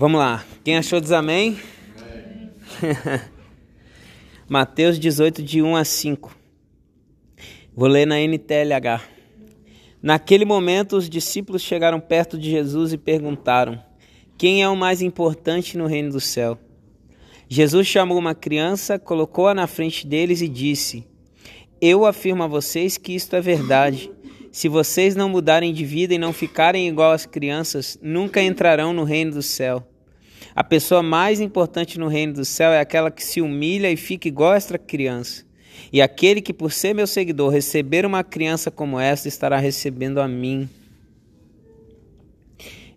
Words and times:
Vamos 0.00 0.18
lá. 0.18 0.42
Quem 0.64 0.78
achou 0.78 0.98
diz 0.98 1.12
amém? 1.12 1.60
Mateus 4.48 4.98
18, 4.98 5.42
de 5.42 5.60
1 5.60 5.76
a 5.76 5.84
5. 5.84 6.34
Vou 7.76 7.86
ler 7.86 8.06
na 8.06 8.18
NTLH. 8.18 9.02
Naquele 10.02 10.46
momento, 10.46 10.96
os 10.96 11.06
discípulos 11.06 11.60
chegaram 11.60 12.00
perto 12.00 12.38
de 12.38 12.48
Jesus 12.48 12.94
e 12.94 12.96
perguntaram: 12.96 13.78
Quem 14.38 14.62
é 14.62 14.68
o 14.70 14.74
mais 14.74 15.02
importante 15.02 15.76
no 15.76 15.84
reino 15.84 16.12
do 16.12 16.18
céu? 16.18 16.58
Jesus 17.46 17.86
chamou 17.86 18.16
uma 18.16 18.34
criança, 18.34 18.98
colocou-a 18.98 19.52
na 19.52 19.66
frente 19.66 20.06
deles 20.06 20.40
e 20.40 20.48
disse: 20.48 21.06
Eu 21.78 22.06
afirmo 22.06 22.42
a 22.42 22.46
vocês 22.46 22.96
que 22.96 23.14
isto 23.14 23.36
é 23.36 23.40
verdade. 23.42 24.10
Se 24.50 24.66
vocês 24.66 25.14
não 25.14 25.28
mudarem 25.28 25.74
de 25.74 25.84
vida 25.84 26.14
e 26.14 26.18
não 26.18 26.32
ficarem 26.32 26.88
igual 26.88 27.12
às 27.12 27.26
crianças, 27.26 27.98
nunca 28.00 28.42
entrarão 28.42 28.94
no 28.94 29.04
reino 29.04 29.32
do 29.32 29.42
céu. 29.42 29.89
A 30.54 30.64
pessoa 30.64 31.02
mais 31.02 31.40
importante 31.40 31.98
no 31.98 32.08
reino 32.08 32.34
do 32.34 32.44
céu 32.44 32.70
é 32.70 32.80
aquela 32.80 33.10
que 33.10 33.24
se 33.24 33.40
humilha 33.40 33.90
e 33.90 33.96
fica 33.96 34.28
igual 34.28 34.52
a 34.52 34.56
esta 34.56 34.78
criança. 34.78 35.44
E 35.92 36.02
aquele 36.02 36.40
que, 36.40 36.52
por 36.52 36.72
ser 36.72 36.94
meu 36.94 37.06
seguidor, 37.06 37.50
receber 37.50 38.04
uma 38.04 38.22
criança 38.22 38.70
como 38.70 38.98
esta, 38.98 39.28
estará 39.28 39.56
recebendo 39.58 40.20
a 40.20 40.28
mim. 40.28 40.68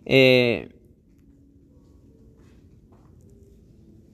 É... 0.04 0.68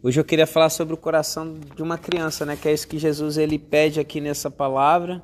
Hoje 0.02 0.18
eu 0.18 0.24
queria 0.24 0.46
falar 0.46 0.70
sobre 0.70 0.94
o 0.94 0.96
coração 0.96 1.58
de 1.76 1.82
uma 1.82 1.98
criança, 1.98 2.46
né? 2.46 2.56
Que 2.56 2.68
é 2.68 2.72
isso 2.72 2.88
que 2.88 2.98
Jesus 2.98 3.36
ele 3.36 3.58
pede 3.58 4.00
aqui 4.00 4.20
nessa 4.20 4.50
palavra 4.50 5.22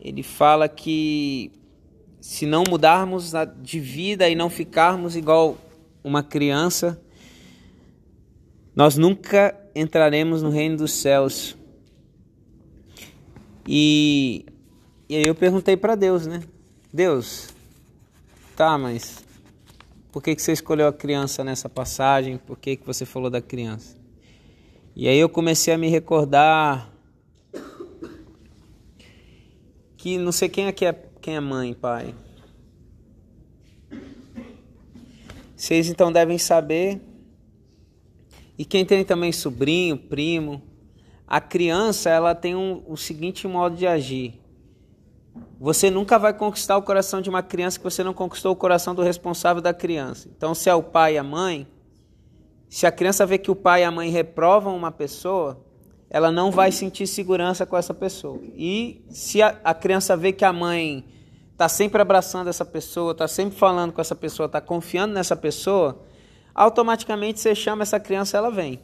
ele 0.00 0.22
fala 0.22 0.68
que 0.68 1.50
se 2.20 2.46
não 2.46 2.64
mudarmos 2.68 3.32
de 3.60 3.80
vida 3.80 4.28
e 4.28 4.34
não 4.34 4.50
ficarmos 4.50 5.16
igual 5.16 5.56
uma 6.02 6.22
criança, 6.22 7.00
nós 8.76 8.98
nunca 8.98 9.58
entraremos 9.74 10.42
no 10.42 10.50
reino 10.50 10.76
dos 10.76 10.92
céus. 10.92 11.56
E, 13.66 14.44
e 15.08 15.16
aí 15.16 15.26
eu 15.26 15.34
perguntei 15.34 15.78
para 15.78 15.94
Deus, 15.94 16.26
né? 16.26 16.42
Deus, 16.92 17.48
tá, 18.54 18.76
mas 18.76 19.24
por 20.12 20.22
que, 20.22 20.36
que 20.36 20.42
você 20.42 20.52
escolheu 20.52 20.86
a 20.86 20.92
criança 20.92 21.42
nessa 21.42 21.68
passagem? 21.68 22.36
Por 22.36 22.58
que, 22.58 22.76
que 22.76 22.86
você 22.86 23.06
falou 23.06 23.30
da 23.30 23.40
criança? 23.40 23.96
E 24.94 25.08
aí 25.08 25.18
eu 25.18 25.28
comecei 25.28 25.72
a 25.72 25.78
me 25.78 25.88
recordar 25.88 26.92
que 29.96 30.18
não 30.18 30.32
sei 30.32 30.48
quem 30.48 30.68
aqui 30.68 30.84
é 30.84 30.92
quem 31.20 31.34
é 31.34 31.40
mãe, 31.40 31.74
pai. 31.74 32.14
Vocês 35.56 35.88
então 35.88 36.12
devem 36.12 36.38
saber. 36.38 37.00
E 38.58 38.64
quem 38.64 38.84
tem 38.84 39.04
também 39.04 39.32
sobrinho, 39.32 39.96
primo, 39.96 40.62
a 41.26 41.40
criança 41.40 42.08
ela 42.08 42.34
tem 42.34 42.54
um, 42.54 42.82
o 42.86 42.96
seguinte 42.96 43.46
modo 43.46 43.76
de 43.76 43.86
agir. 43.86 44.40
Você 45.58 45.90
nunca 45.90 46.18
vai 46.18 46.32
conquistar 46.32 46.76
o 46.76 46.82
coração 46.82 47.20
de 47.20 47.28
uma 47.28 47.42
criança 47.42 47.78
que 47.78 47.84
você 47.84 48.04
não 48.04 48.14
conquistou 48.14 48.52
o 48.52 48.56
coração 48.56 48.94
do 48.94 49.02
responsável 49.02 49.62
da 49.62 49.74
criança. 49.74 50.28
Então, 50.34 50.54
se 50.54 50.68
é 50.70 50.74
o 50.74 50.82
pai 50.82 51.14
e 51.14 51.18
a 51.18 51.22
mãe, 51.22 51.66
se 52.68 52.86
a 52.86 52.92
criança 52.92 53.26
vê 53.26 53.38
que 53.38 53.50
o 53.50 53.56
pai 53.56 53.82
e 53.82 53.84
a 53.84 53.90
mãe 53.90 54.10
reprovam 54.10 54.76
uma 54.76 54.90
pessoa, 54.90 55.64
ela 56.08 56.30
não 56.30 56.50
vai 56.50 56.70
sentir 56.70 57.06
segurança 57.06 57.66
com 57.66 57.76
essa 57.76 57.92
pessoa. 57.92 58.40
E 58.54 59.04
se 59.10 59.42
a, 59.42 59.58
a 59.64 59.74
criança 59.74 60.16
vê 60.16 60.32
que 60.32 60.44
a 60.44 60.52
mãe 60.52 61.04
está 61.52 61.68
sempre 61.68 62.00
abraçando 62.00 62.48
essa 62.48 62.64
pessoa, 62.64 63.12
está 63.12 63.26
sempre 63.26 63.58
falando 63.58 63.92
com 63.92 64.00
essa 64.00 64.14
pessoa, 64.14 64.46
está 64.46 64.60
confiando 64.60 65.14
nessa 65.14 65.34
pessoa, 65.34 66.02
automaticamente 66.56 67.38
você 67.38 67.54
chama 67.54 67.82
essa 67.82 68.00
criança, 68.00 68.38
ela 68.38 68.50
vem. 68.50 68.80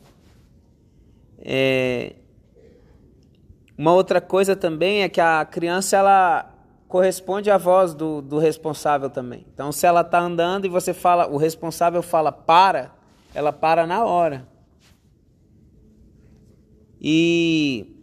É... 1.39 2.17
Uma 3.77 3.95
outra 3.95 4.21
coisa 4.21 4.55
também 4.55 5.03
é 5.03 5.09
que 5.09 5.21
a 5.21 5.45
criança 5.45 5.97
ela 5.97 6.55
corresponde 6.87 7.51
à 7.51 7.57
voz 7.57 7.95
do, 7.95 8.21
do 8.21 8.39
responsável 8.39 9.09
também. 9.09 9.47
Então, 9.53 9.73
se 9.73 9.87
ela 9.87 10.03
está 10.03 10.21
andando 10.21 10.67
e 10.67 10.69
você 10.69 10.93
fala, 10.93 11.27
o 11.27 11.39
responsável 11.39 12.03
fala 12.03 12.31
para, 12.31 12.93
ela 13.35 13.51
para 13.51 13.87
na 13.87 14.05
hora. 14.05 14.47
E 17.01 17.97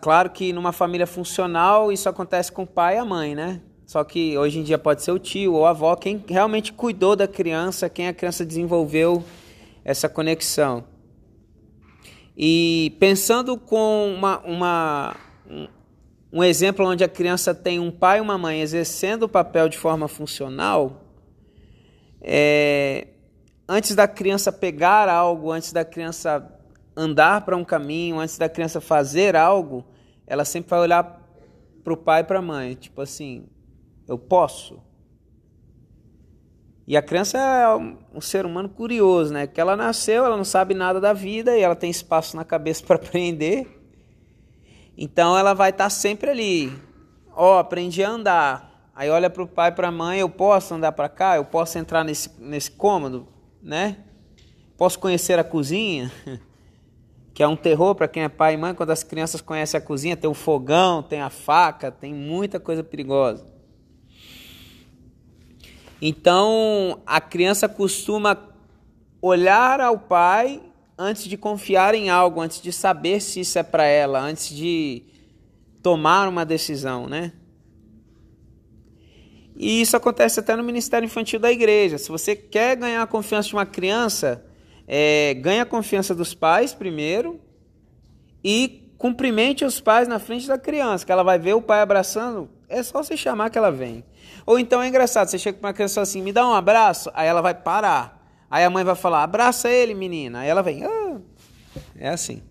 claro 0.00 0.30
que 0.30 0.52
numa 0.52 0.72
família 0.72 1.06
funcional 1.06 1.92
isso 1.92 2.08
acontece 2.08 2.50
com 2.50 2.62
o 2.62 2.66
pai 2.66 2.96
e 2.96 2.98
a 2.98 3.04
mãe, 3.04 3.34
né? 3.34 3.60
Só 3.88 4.04
que 4.04 4.36
hoje 4.36 4.58
em 4.58 4.62
dia 4.62 4.76
pode 4.76 5.02
ser 5.02 5.12
o 5.12 5.18
tio 5.18 5.54
ou 5.54 5.64
a 5.64 5.70
avó, 5.70 5.96
quem 5.96 6.22
realmente 6.28 6.74
cuidou 6.74 7.16
da 7.16 7.26
criança, 7.26 7.88
quem 7.88 8.06
a 8.06 8.12
criança 8.12 8.44
desenvolveu 8.44 9.24
essa 9.82 10.10
conexão. 10.10 10.84
E 12.36 12.94
pensando 13.00 13.56
com 13.56 14.12
uma, 14.14 14.40
uma, 14.40 15.16
um 16.30 16.44
exemplo 16.44 16.84
onde 16.86 17.02
a 17.02 17.08
criança 17.08 17.54
tem 17.54 17.80
um 17.80 17.90
pai 17.90 18.18
e 18.18 18.20
uma 18.20 18.36
mãe 18.36 18.60
exercendo 18.60 19.22
o 19.22 19.28
papel 19.28 19.70
de 19.70 19.78
forma 19.78 20.06
funcional, 20.06 21.04
é, 22.20 23.06
antes 23.66 23.94
da 23.94 24.06
criança 24.06 24.52
pegar 24.52 25.08
algo, 25.08 25.50
antes 25.50 25.72
da 25.72 25.82
criança 25.82 26.46
andar 26.94 27.40
para 27.40 27.56
um 27.56 27.64
caminho, 27.64 28.18
antes 28.18 28.36
da 28.36 28.50
criança 28.50 28.82
fazer 28.82 29.34
algo, 29.34 29.82
ela 30.26 30.44
sempre 30.44 30.68
vai 30.68 30.80
olhar 30.80 31.26
para 31.82 31.94
o 31.94 31.96
pai 31.96 32.20
e 32.20 32.24
para 32.24 32.40
a 32.40 32.42
mãe, 32.42 32.74
tipo 32.74 33.00
assim, 33.00 33.46
eu 34.08 34.18
posso. 34.18 34.82
E 36.86 36.96
a 36.96 37.02
criança 37.02 37.38
é 37.38 37.76
um 38.16 38.20
ser 38.20 38.46
humano 38.46 38.68
curioso, 38.68 39.32
né? 39.32 39.46
Que 39.46 39.60
ela 39.60 39.76
nasceu, 39.76 40.24
ela 40.24 40.36
não 40.36 40.44
sabe 40.44 40.72
nada 40.72 40.98
da 40.98 41.12
vida 41.12 41.56
e 41.56 41.60
ela 41.60 41.76
tem 41.76 41.90
espaço 41.90 42.34
na 42.34 42.44
cabeça 42.44 42.82
para 42.86 42.96
aprender. 42.96 43.68
Então 44.96 45.36
ela 45.38 45.54
vai 45.54 45.70
estar 45.70 45.84
tá 45.84 45.90
sempre 45.90 46.30
ali. 46.30 46.72
Ó, 47.36 47.56
oh, 47.56 47.58
aprendi 47.58 48.02
a 48.02 48.10
andar. 48.10 48.90
Aí 48.94 49.10
olha 49.10 49.30
para 49.30 49.42
o 49.42 49.46
pai 49.46 49.70
para 49.70 49.88
a 49.88 49.92
mãe, 49.92 50.18
eu 50.18 50.30
posso 50.30 50.74
andar 50.74 50.90
para 50.92 51.08
cá? 51.08 51.36
Eu 51.36 51.44
posso 51.44 51.78
entrar 51.78 52.02
nesse, 52.02 52.30
nesse 52.40 52.70
cômodo? 52.70 53.28
né? 53.62 53.98
Posso 54.76 54.98
conhecer 54.98 55.38
a 55.38 55.44
cozinha, 55.44 56.10
que 57.34 57.42
é 57.42 57.48
um 57.48 57.56
terror 57.56 57.94
para 57.94 58.08
quem 58.08 58.22
é 58.22 58.28
pai 58.28 58.54
e 58.54 58.56
mãe, 58.56 58.74
quando 58.74 58.90
as 58.90 59.02
crianças 59.02 59.40
conhecem 59.40 59.78
a 59.78 59.80
cozinha, 59.80 60.16
tem 60.16 60.30
o 60.30 60.34
fogão, 60.34 61.02
tem 61.02 61.20
a 61.20 61.30
faca, 61.30 61.90
tem 61.90 62.14
muita 62.14 62.60
coisa 62.60 62.82
perigosa. 62.82 63.46
Então, 66.00 67.00
a 67.06 67.20
criança 67.20 67.68
costuma 67.68 68.38
olhar 69.20 69.80
ao 69.80 69.98
pai 69.98 70.62
antes 70.96 71.24
de 71.24 71.36
confiar 71.36 71.94
em 71.94 72.08
algo, 72.10 72.40
antes 72.40 72.60
de 72.60 72.72
saber 72.72 73.20
se 73.20 73.40
isso 73.40 73.58
é 73.58 73.62
para 73.62 73.84
ela, 73.84 74.20
antes 74.20 74.48
de 74.54 75.02
tomar 75.82 76.28
uma 76.28 76.44
decisão, 76.44 77.06
né? 77.06 77.32
E 79.56 79.80
isso 79.80 79.96
acontece 79.96 80.38
até 80.38 80.54
no 80.54 80.62
Ministério 80.62 81.04
Infantil 81.04 81.40
da 81.40 81.50
Igreja. 81.50 81.98
Se 81.98 82.08
você 82.08 82.36
quer 82.36 82.76
ganhar 82.76 83.02
a 83.02 83.06
confiança 83.06 83.48
de 83.48 83.54
uma 83.54 83.66
criança, 83.66 84.44
é, 84.86 85.34
ganhe 85.34 85.60
a 85.60 85.66
confiança 85.66 86.14
dos 86.14 86.32
pais 86.32 86.72
primeiro 86.72 87.40
e 88.42 88.88
cumprimente 88.96 89.64
os 89.64 89.80
pais 89.80 90.06
na 90.06 90.20
frente 90.20 90.46
da 90.46 90.56
criança, 90.56 91.04
que 91.04 91.10
ela 91.10 91.24
vai 91.24 91.38
ver 91.38 91.54
o 91.54 91.62
pai 91.62 91.80
abraçando, 91.80 92.48
é 92.68 92.82
só 92.82 93.02
você 93.02 93.16
chamar 93.16 93.50
que 93.50 93.58
ela 93.58 93.70
vem. 93.70 94.04
Ou 94.46 94.58
então 94.58 94.82
é 94.82 94.88
engraçado, 94.88 95.28
você 95.28 95.38
chega 95.38 95.58
para 95.58 95.68
uma 95.68 95.74
criança 95.74 96.00
assim, 96.00 96.22
me 96.22 96.32
dá 96.32 96.46
um 96.46 96.52
abraço, 96.52 97.10
aí 97.14 97.26
ela 97.26 97.42
vai 97.42 97.54
parar. 97.54 98.18
Aí 98.50 98.64
a 98.64 98.70
mãe 98.70 98.82
vai 98.82 98.94
falar, 98.94 99.22
abraça 99.22 99.68
ele, 99.70 99.94
menina. 99.94 100.40
Aí 100.40 100.48
ela 100.48 100.62
vem, 100.62 100.84
ah. 100.84 101.20
é 101.96 102.08
assim. 102.08 102.42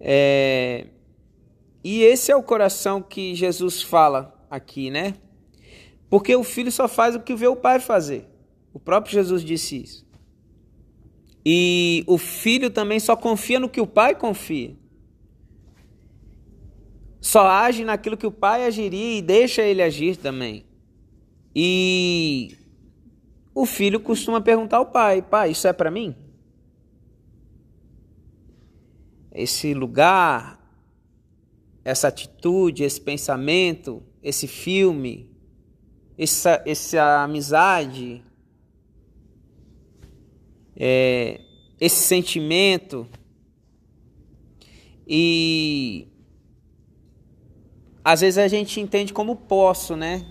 É... 0.00 0.86
E 1.84 2.02
esse 2.02 2.30
é 2.30 2.36
o 2.36 2.42
coração 2.42 3.02
que 3.02 3.34
Jesus 3.34 3.82
fala 3.82 4.34
aqui, 4.50 4.90
né? 4.90 5.14
Porque 6.08 6.34
o 6.34 6.44
filho 6.44 6.70
só 6.70 6.86
faz 6.86 7.14
o 7.14 7.20
que 7.20 7.34
vê 7.34 7.46
o 7.46 7.56
pai 7.56 7.80
fazer. 7.80 8.28
O 8.72 8.78
próprio 8.78 9.12
Jesus 9.12 9.44
disse 9.44 9.82
isso. 9.82 10.06
E 11.44 12.04
o 12.06 12.18
filho 12.18 12.70
também 12.70 13.00
só 13.00 13.16
confia 13.16 13.58
no 13.58 13.68
que 13.68 13.80
o 13.80 13.86
pai 13.86 14.14
confia. 14.14 14.76
Só 17.22 17.46
age 17.46 17.84
naquilo 17.84 18.16
que 18.16 18.26
o 18.26 18.32
pai 18.32 18.66
agiria 18.66 19.18
e 19.18 19.22
deixa 19.22 19.62
ele 19.62 19.80
agir 19.80 20.16
também. 20.16 20.66
E 21.54 22.58
o 23.54 23.64
filho 23.64 24.00
costuma 24.00 24.40
perguntar 24.40 24.78
ao 24.78 24.86
pai: 24.86 25.22
Pai, 25.22 25.52
isso 25.52 25.68
é 25.68 25.72
para 25.72 25.88
mim? 25.88 26.16
Esse 29.30 29.72
lugar, 29.72 30.60
essa 31.84 32.08
atitude, 32.08 32.82
esse 32.82 33.00
pensamento, 33.00 34.02
esse 34.20 34.48
filme, 34.48 35.30
essa, 36.18 36.60
essa 36.66 37.22
amizade, 37.22 38.20
é, 40.74 41.40
esse 41.80 42.02
sentimento. 42.02 43.06
E 45.06 46.11
às 48.04 48.20
vezes 48.20 48.38
a 48.38 48.48
gente 48.48 48.80
entende 48.80 49.12
como 49.12 49.36
posso, 49.36 49.96
né? 49.96 50.24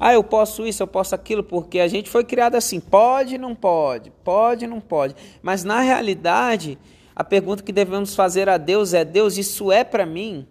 Ah, 0.00 0.12
eu 0.12 0.22
posso 0.22 0.66
isso, 0.66 0.82
eu 0.82 0.86
posso 0.86 1.14
aquilo, 1.14 1.42
porque 1.42 1.80
a 1.80 1.88
gente 1.88 2.08
foi 2.08 2.22
criado 2.22 2.54
assim, 2.54 2.78
pode, 2.78 3.36
não 3.36 3.54
pode, 3.54 4.10
pode, 4.22 4.66
não 4.66 4.80
pode. 4.80 5.14
Mas 5.42 5.64
na 5.64 5.80
realidade, 5.80 6.78
a 7.16 7.24
pergunta 7.24 7.64
que 7.64 7.72
devemos 7.72 8.14
fazer 8.14 8.48
a 8.48 8.56
Deus 8.56 8.94
é: 8.94 9.04
Deus, 9.04 9.36
isso 9.36 9.72
é 9.72 9.82
para 9.82 10.06
mim? 10.06 10.46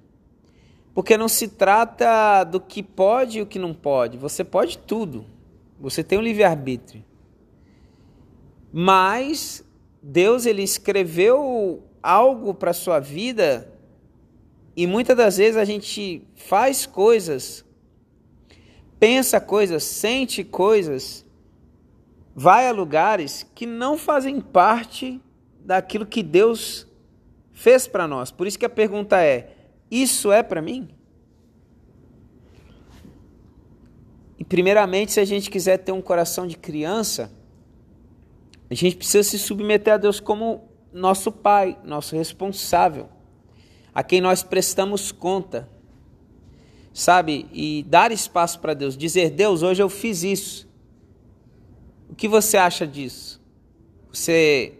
Porque 0.94 1.16
não 1.16 1.28
se 1.30 1.48
trata 1.48 2.44
do 2.44 2.60
que 2.60 2.84
pode 2.84 3.38
e 3.38 3.42
o 3.42 3.46
que 3.46 3.60
não 3.60 3.74
pode. 3.74 4.18
Você 4.18 4.44
pode 4.44 4.78
tudo. 4.80 5.26
Você 5.80 6.04
tem 6.04 6.18
um 6.18 6.24
livre-arbítrio. 6.24 7.06
Mas 8.74 9.64
Deus 10.02 10.46
ele 10.46 10.64
escreveu 10.64 11.84
algo 12.02 12.54
para 12.54 12.74
sua 12.74 13.00
vida 13.00 13.72
e 14.78 14.88
muitas 14.88 15.18
das 15.18 15.36
vezes 15.36 15.58
a 15.58 15.66
gente 15.66 16.24
faz 16.36 16.86
coisas 16.86 17.66
pensa 19.00 19.40
coisas, 19.40 19.84
sente 19.84 20.44
coisas, 20.44 21.26
vai 22.36 22.68
a 22.68 22.72
lugares 22.72 23.46
que 23.56 23.66
não 23.66 23.98
fazem 23.98 24.40
parte 24.42 25.22
daquilo 25.60 26.06
que 26.06 26.24
Deus 26.24 26.88
fez 27.54 27.88
para 27.88 28.08
nós. 28.08 28.32
Por 28.32 28.48
isso 28.48 28.60
que 28.60 28.66
a 28.66 28.70
pergunta 28.70 29.22
é: 29.22 29.56
isso 29.90 30.32
é 30.32 30.44
para 30.44 30.62
mim? 30.62 30.90
E 34.38 34.44
primeiramente, 34.44 35.12
se 35.12 35.20
a 35.20 35.26
gente 35.26 35.50
quiser 35.50 35.78
ter 35.78 35.92
um 35.92 36.02
coração 36.02 36.46
de 36.46 36.58
criança, 36.58 37.32
a 38.70 38.74
gente 38.74 38.96
precisa 38.96 39.24
se 39.24 39.40
submeter 39.40 39.94
a 39.94 39.98
Deus 39.98 40.20
como 40.20 40.70
nosso 40.94 41.32
pai, 41.32 41.78
nosso 41.84 42.16
responsável, 42.16 43.10
a 43.98 44.04
quem 44.04 44.22
nós 44.22 44.44
prestamos 44.44 45.12
conta 45.12 45.68
sabe? 46.98 47.48
E 47.54 47.84
dar 47.84 48.12
espaço 48.12 48.60
para 48.60 48.74
Deus, 48.74 48.98
dizer: 48.98 49.30
Deus, 49.30 49.62
hoje 49.62 49.84
eu 49.84 49.88
fiz 49.88 50.24
isso. 50.24 50.68
O 52.10 52.16
que 52.16 52.28
você 52.28 52.58
acha 52.58 52.88
disso? 52.88 53.40
Você 54.12 54.74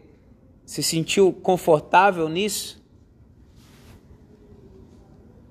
se 0.66 0.82
sentiu 0.82 1.32
confortável 1.32 2.28
nisso? 2.28 2.84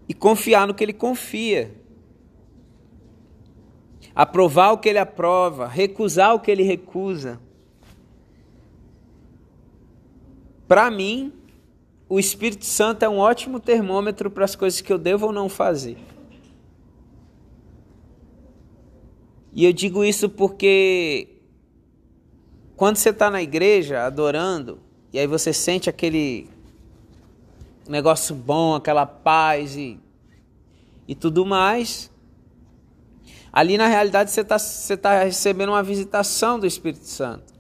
E 0.09 0.15
confiar 0.15 0.67
no 0.67 0.75
que 0.75 0.83
Ele 0.83 0.93
confia. 0.93 1.73
Aprovar 4.13 4.73
o 4.73 4.79
que 4.79 4.89
Ele 4.89 4.99
aprova, 4.99 5.69
recusar 5.69 6.35
o 6.35 6.41
que 6.41 6.51
Ele 6.51 6.65
recusa. 6.65 7.41
Para 10.67 10.91
mim, 10.91 11.33
o 12.09 12.19
Espírito 12.19 12.65
Santo 12.65 13.05
é 13.05 13.09
um 13.09 13.19
ótimo 13.19 13.59
termômetro 13.59 14.31
para 14.31 14.45
as 14.45 14.55
coisas 14.55 14.81
que 14.81 14.93
eu 14.93 14.99
devo 14.99 15.27
ou 15.27 15.33
não 15.33 15.49
fazer. 15.49 15.97
E 19.53 19.65
eu 19.65 19.73
digo 19.73 20.05
isso 20.05 20.29
porque 20.29 21.29
quando 22.77 22.97
você 22.97 23.09
está 23.09 23.31
na 23.31 23.43
igreja 23.43 24.05
adorando, 24.05 24.79
e 25.13 25.19
aí 25.19 25.27
você 25.27 25.53
sente 25.53 25.89
aquele 25.89 26.49
negócio 27.89 28.35
bom, 28.35 28.75
aquela 28.75 29.07
paz 29.07 29.75
e, 29.75 29.99
e 31.09 31.15
tudo 31.15 31.47
mais, 31.47 32.11
ali 33.51 33.79
na 33.79 33.87
realidade 33.87 34.31
você 34.31 34.43
está 34.43 34.59
você 34.59 34.97
tá 34.97 35.25
recebendo 35.25 35.71
uma 35.71 35.83
visitação 35.83 36.61
do 36.61 36.67
Espírito 36.67 37.07
Santo. 37.07 37.56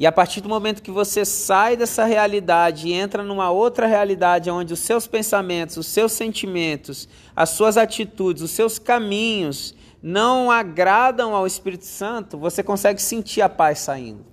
E 0.00 0.06
a 0.06 0.10
partir 0.10 0.40
do 0.40 0.48
momento 0.48 0.82
que 0.82 0.90
você 0.90 1.26
sai 1.26 1.76
dessa 1.76 2.06
realidade 2.06 2.88
e 2.88 2.92
entra 2.94 3.22
numa 3.22 3.50
outra 3.50 3.86
realidade 3.86 4.50
onde 4.50 4.72
os 4.72 4.78
seus 4.78 5.06
pensamentos, 5.06 5.76
os 5.76 5.88
seus 5.88 6.12
sentimentos, 6.12 7.06
as 7.36 7.50
suas 7.50 7.76
atitudes, 7.76 8.42
os 8.42 8.50
seus 8.50 8.78
caminhos 8.78 9.74
não 10.02 10.50
agradam 10.50 11.34
ao 11.34 11.46
Espírito 11.46 11.84
Santo, 11.84 12.38
você 12.38 12.62
consegue 12.62 13.02
sentir 13.02 13.42
a 13.42 13.48
paz 13.50 13.80
saindo. 13.80 14.24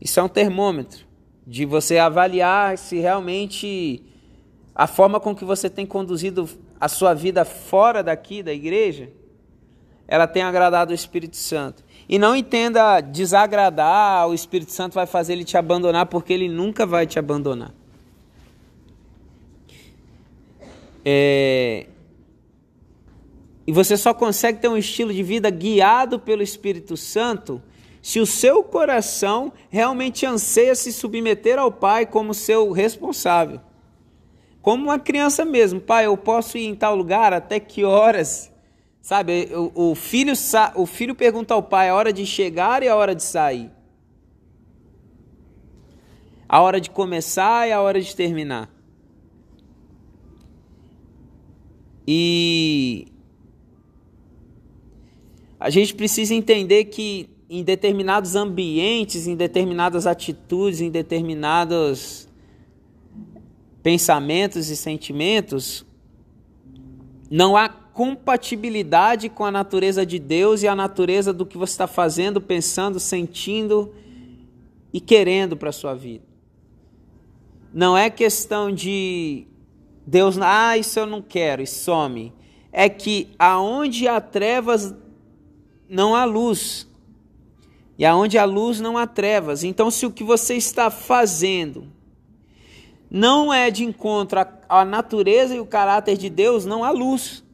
Isso 0.00 0.20
é 0.20 0.22
um 0.22 0.28
termômetro 0.28 1.04
de 1.44 1.66
você 1.66 1.98
avaliar 1.98 2.78
se 2.78 3.00
realmente 3.00 4.04
a 4.72 4.86
forma 4.86 5.18
com 5.18 5.34
que 5.34 5.44
você 5.44 5.68
tem 5.68 5.84
conduzido 5.84 6.48
a 6.80 6.86
sua 6.86 7.12
vida 7.12 7.44
fora 7.44 8.04
daqui 8.04 8.40
da 8.40 8.52
igreja, 8.52 9.10
ela 10.06 10.28
tem 10.28 10.44
agradado 10.44 10.92
o 10.92 10.94
Espírito 10.94 11.36
Santo. 11.36 11.82
E 12.08 12.18
não 12.18 12.36
entenda 12.36 13.00
desagradar, 13.00 14.28
o 14.28 14.34
Espírito 14.34 14.70
Santo 14.70 14.94
vai 14.94 15.06
fazer 15.06 15.32
ele 15.32 15.44
te 15.44 15.56
abandonar, 15.56 16.06
porque 16.06 16.32
ele 16.32 16.48
nunca 16.48 16.86
vai 16.86 17.06
te 17.06 17.18
abandonar. 17.18 17.72
É... 21.04 21.86
E 23.66 23.72
você 23.72 23.96
só 23.96 24.14
consegue 24.14 24.60
ter 24.60 24.68
um 24.68 24.76
estilo 24.76 25.12
de 25.12 25.22
vida 25.22 25.50
guiado 25.50 26.20
pelo 26.20 26.42
Espírito 26.42 26.96
Santo 26.96 27.60
se 28.00 28.20
o 28.20 28.26
seu 28.26 28.62
coração 28.62 29.52
realmente 29.68 30.24
anseia 30.24 30.76
se 30.76 30.92
submeter 30.92 31.58
ao 31.58 31.72
Pai 31.72 32.06
como 32.06 32.32
seu 32.32 32.70
responsável. 32.70 33.60
Como 34.62 34.84
uma 34.84 34.98
criança 34.98 35.44
mesmo, 35.44 35.80
pai, 35.80 36.06
eu 36.06 36.16
posso 36.16 36.58
ir 36.58 36.66
em 36.66 36.74
tal 36.74 36.96
lugar 36.96 37.32
até 37.32 37.60
que 37.60 37.84
horas? 37.84 38.52
Sabe, 39.06 39.50
o, 39.54 39.90
o, 39.90 39.94
filho, 39.94 40.32
o 40.74 40.84
filho 40.84 41.14
pergunta 41.14 41.54
ao 41.54 41.62
pai 41.62 41.90
a 41.90 41.94
hora 41.94 42.12
de 42.12 42.26
chegar 42.26 42.82
e 42.82 42.88
a 42.88 42.96
hora 42.96 43.14
de 43.14 43.22
sair. 43.22 43.70
A 46.48 46.60
hora 46.60 46.80
de 46.80 46.90
começar 46.90 47.68
e 47.68 47.72
a 47.72 47.80
hora 47.80 48.00
de 48.00 48.16
terminar. 48.16 48.68
E 52.04 53.06
a 55.60 55.70
gente 55.70 55.94
precisa 55.94 56.34
entender 56.34 56.86
que 56.86 57.30
em 57.48 57.62
determinados 57.62 58.34
ambientes, 58.34 59.28
em 59.28 59.36
determinadas 59.36 60.04
atitudes, 60.04 60.80
em 60.80 60.90
determinados 60.90 62.28
pensamentos 63.84 64.68
e 64.68 64.74
sentimentos, 64.74 65.86
não 67.30 67.56
há 67.56 67.85
compatibilidade 67.96 69.30
com 69.30 69.42
a 69.42 69.50
natureza 69.50 70.04
de 70.04 70.18
Deus 70.18 70.62
e 70.62 70.68
a 70.68 70.74
natureza 70.74 71.32
do 71.32 71.46
que 71.46 71.56
você 71.56 71.72
está 71.72 71.86
fazendo, 71.86 72.42
pensando, 72.42 73.00
sentindo 73.00 73.90
e 74.92 75.00
querendo 75.00 75.56
para 75.56 75.70
a 75.70 75.72
sua 75.72 75.94
vida. 75.94 76.26
Não 77.72 77.96
é 77.96 78.10
questão 78.10 78.70
de 78.70 79.46
Deus, 80.06 80.36
ah, 80.38 80.76
isso 80.76 80.98
eu 80.98 81.06
não 81.06 81.22
quero 81.22 81.62
e 81.62 81.66
some. 81.66 82.34
É 82.70 82.86
que 82.90 83.30
aonde 83.38 84.06
há 84.06 84.20
trevas 84.20 84.94
não 85.88 86.14
há 86.14 86.26
luz. 86.26 86.86
E 87.96 88.04
aonde 88.04 88.36
há 88.36 88.44
luz 88.44 88.78
não 88.78 88.98
há 88.98 89.06
trevas. 89.06 89.64
Então, 89.64 89.90
se 89.90 90.04
o 90.04 90.10
que 90.10 90.22
você 90.22 90.54
está 90.54 90.90
fazendo 90.90 91.90
não 93.10 93.50
é 93.50 93.70
de 93.70 93.84
encontro 93.84 94.38
à 94.68 94.84
natureza 94.84 95.54
e 95.54 95.60
o 95.60 95.66
caráter 95.66 96.18
de 96.18 96.28
Deus, 96.28 96.66
não 96.66 96.84
há 96.84 96.90
luz. 96.90 97.45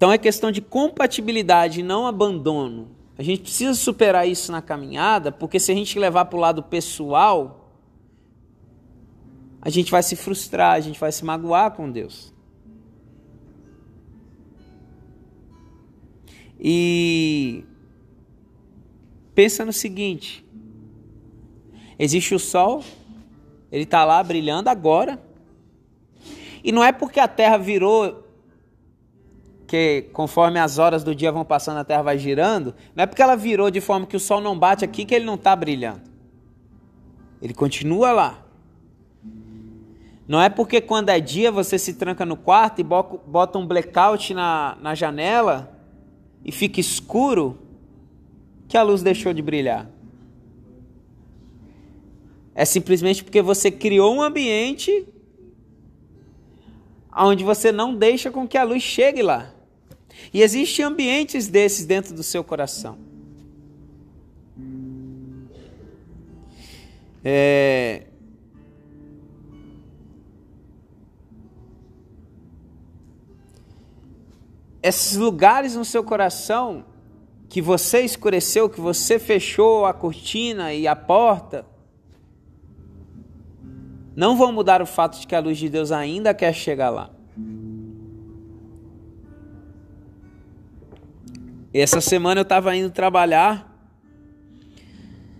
Então 0.00 0.10
é 0.10 0.16
questão 0.16 0.50
de 0.50 0.62
compatibilidade, 0.62 1.82
não 1.82 2.06
abandono. 2.06 2.88
A 3.18 3.22
gente 3.22 3.42
precisa 3.42 3.74
superar 3.74 4.26
isso 4.26 4.50
na 4.50 4.62
caminhada, 4.62 5.30
porque 5.30 5.60
se 5.60 5.70
a 5.70 5.74
gente 5.74 5.98
levar 5.98 6.24
para 6.24 6.38
o 6.38 6.40
lado 6.40 6.62
pessoal, 6.62 7.70
a 9.60 9.68
gente 9.68 9.90
vai 9.90 10.02
se 10.02 10.16
frustrar, 10.16 10.72
a 10.72 10.80
gente 10.80 10.98
vai 10.98 11.12
se 11.12 11.22
magoar 11.22 11.72
com 11.72 11.90
Deus. 11.90 12.32
E 16.58 17.62
pensa 19.34 19.66
no 19.66 19.72
seguinte: 19.74 20.42
existe 21.98 22.34
o 22.34 22.38
sol, 22.38 22.82
ele 23.70 23.82
está 23.82 24.02
lá 24.06 24.24
brilhando 24.24 24.70
agora, 24.70 25.22
e 26.64 26.72
não 26.72 26.82
é 26.82 26.90
porque 26.90 27.20
a 27.20 27.28
Terra 27.28 27.58
virou 27.58 28.19
que 29.70 30.06
conforme 30.12 30.58
as 30.58 30.78
horas 30.78 31.04
do 31.04 31.14
dia 31.14 31.30
vão 31.30 31.44
passando, 31.44 31.78
a 31.78 31.84
Terra 31.84 32.02
vai 32.02 32.18
girando, 32.18 32.74
não 32.92 33.04
é 33.04 33.06
porque 33.06 33.22
ela 33.22 33.36
virou 33.36 33.70
de 33.70 33.80
forma 33.80 34.04
que 34.04 34.16
o 34.16 34.18
Sol 34.18 34.40
não 34.40 34.58
bate 34.58 34.84
aqui 34.84 35.04
que 35.04 35.14
ele 35.14 35.24
não 35.24 35.36
está 35.36 35.54
brilhando. 35.54 36.00
Ele 37.40 37.54
continua 37.54 38.10
lá. 38.10 38.44
Não 40.26 40.42
é 40.42 40.48
porque 40.48 40.80
quando 40.80 41.10
é 41.10 41.20
dia 41.20 41.52
você 41.52 41.78
se 41.78 41.94
tranca 41.94 42.26
no 42.26 42.36
quarto 42.36 42.80
e 42.80 42.82
bota 42.82 43.58
um 43.58 43.64
blackout 43.64 44.34
na, 44.34 44.76
na 44.80 44.96
janela 44.96 45.72
e 46.44 46.50
fica 46.50 46.80
escuro 46.80 47.56
que 48.66 48.76
a 48.76 48.82
luz 48.82 49.04
deixou 49.04 49.32
de 49.32 49.40
brilhar. 49.40 49.88
É 52.56 52.64
simplesmente 52.64 53.22
porque 53.22 53.40
você 53.40 53.70
criou 53.70 54.12
um 54.12 54.20
ambiente 54.20 55.06
onde 57.16 57.44
você 57.44 57.70
não 57.70 57.94
deixa 57.94 58.32
com 58.32 58.48
que 58.48 58.58
a 58.58 58.64
luz 58.64 58.82
chegue 58.82 59.22
lá. 59.22 59.59
E 60.32 60.42
existem 60.42 60.84
ambientes 60.84 61.48
desses 61.48 61.86
dentro 61.86 62.14
do 62.14 62.22
seu 62.22 62.44
coração. 62.44 62.98
É... 67.24 68.06
Esses 74.82 75.16
lugares 75.16 75.76
no 75.76 75.84
seu 75.84 76.02
coração 76.02 76.86
que 77.48 77.60
você 77.60 78.00
escureceu, 78.00 78.70
que 78.70 78.80
você 78.80 79.18
fechou 79.18 79.84
a 79.84 79.92
cortina 79.92 80.72
e 80.72 80.86
a 80.86 80.96
porta, 80.96 81.66
não 84.16 84.36
vão 84.36 84.52
mudar 84.52 84.80
o 84.80 84.86
fato 84.86 85.20
de 85.20 85.26
que 85.26 85.34
a 85.34 85.40
luz 85.40 85.58
de 85.58 85.68
Deus 85.68 85.92
ainda 85.92 86.32
quer 86.32 86.54
chegar 86.54 86.90
lá. 86.90 87.10
Essa 91.72 92.00
semana 92.00 92.40
eu 92.40 92.42
estava 92.42 92.74
indo 92.74 92.90
trabalhar 92.90 93.70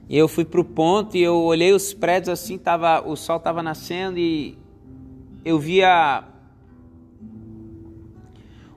e 0.08 0.16
eu 0.16 0.28
fui 0.28 0.44
pro 0.44 0.64
ponto 0.64 1.16
e 1.16 1.22
eu 1.22 1.36
olhei 1.42 1.72
os 1.72 1.92
prédios 1.92 2.28
assim, 2.28 2.56
tava, 2.56 3.06
o 3.06 3.16
sol 3.16 3.38
estava 3.38 3.62
nascendo 3.64 4.16
e 4.16 4.56
eu 5.44 5.58
via 5.58 6.24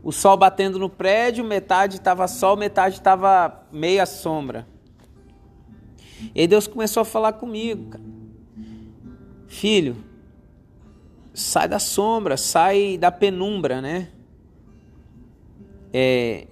o 0.01 0.11
sol 0.11 0.35
batendo 0.35 0.79
no 0.79 0.89
prédio, 0.89 1.45
metade 1.45 1.97
estava 1.97 2.27
sol, 2.27 2.57
metade 2.57 2.95
estava 2.95 3.65
meia 3.71 4.05
sombra. 4.07 4.67
E 6.33 6.41
aí 6.41 6.47
Deus 6.47 6.67
começou 6.67 7.01
a 7.01 7.05
falar 7.05 7.33
comigo, 7.33 7.91
cara. 7.91 8.03
Filho, 9.47 9.95
sai 11.33 11.67
da 11.67 11.77
sombra, 11.77 12.35
sai 12.35 12.97
da 12.97 13.11
penumbra, 13.11 13.79
né? 13.79 14.09
É, 15.93 16.47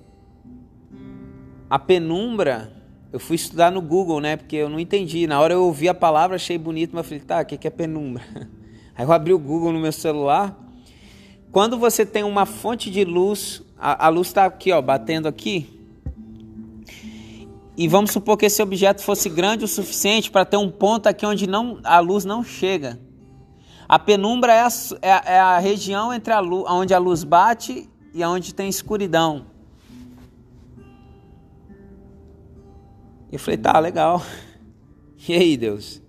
a 1.71 1.79
penumbra, 1.79 2.69
eu 3.13 3.17
fui 3.17 3.37
estudar 3.37 3.71
no 3.71 3.81
Google, 3.81 4.19
né? 4.19 4.35
Porque 4.35 4.57
eu 4.57 4.67
não 4.67 4.77
entendi. 4.77 5.25
Na 5.25 5.39
hora 5.39 5.53
eu 5.53 5.63
ouvi 5.63 5.87
a 5.87 5.93
palavra, 5.93 6.35
achei 6.35 6.57
bonito, 6.57 6.91
mas 6.93 7.05
falei, 7.05 7.21
tá, 7.21 7.39
o 7.39 7.45
que 7.45 7.65
é 7.65 7.71
penumbra? 7.71 8.21
Aí 8.93 9.05
eu 9.05 9.11
abri 9.13 9.31
o 9.31 9.39
Google 9.39 9.71
no 9.71 9.79
meu 9.79 9.93
celular. 9.93 10.53
Quando 11.49 11.77
você 11.77 12.05
tem 12.05 12.25
uma 12.25 12.45
fonte 12.45 12.91
de 12.91 13.05
luz, 13.05 13.63
a, 13.79 14.07
a 14.07 14.09
luz 14.09 14.27
está 14.27 14.43
aqui, 14.43 14.69
ó, 14.73 14.81
batendo 14.81 15.29
aqui. 15.29 15.79
E 17.77 17.87
vamos 17.87 18.11
supor 18.11 18.35
que 18.35 18.47
esse 18.47 18.61
objeto 18.61 19.01
fosse 19.01 19.29
grande 19.29 19.63
o 19.63 19.67
suficiente 19.67 20.29
para 20.29 20.43
ter 20.43 20.57
um 20.57 20.69
ponto 20.69 21.07
aqui 21.07 21.25
onde 21.25 21.47
não, 21.47 21.79
a 21.85 21.99
luz 21.99 22.25
não 22.25 22.43
chega. 22.43 22.99
A 23.87 23.97
penumbra 23.97 24.53
é 24.53 24.59
a, 24.59 24.69
é, 25.01 25.35
é 25.35 25.39
a 25.39 25.57
região 25.57 26.13
entre 26.13 26.33
a 26.33 26.41
luz, 26.41 26.65
onde 26.67 26.93
a 26.93 26.99
luz 26.99 27.23
bate 27.23 27.89
e 28.13 28.21
onde 28.25 28.53
tem 28.53 28.67
escuridão. 28.67 29.50
Eu 33.31 33.39
falei, 33.39 33.57
tá, 33.57 33.79
legal. 33.79 34.21
E 35.29 35.35
aí, 35.35 35.55
Deus? 35.55 36.01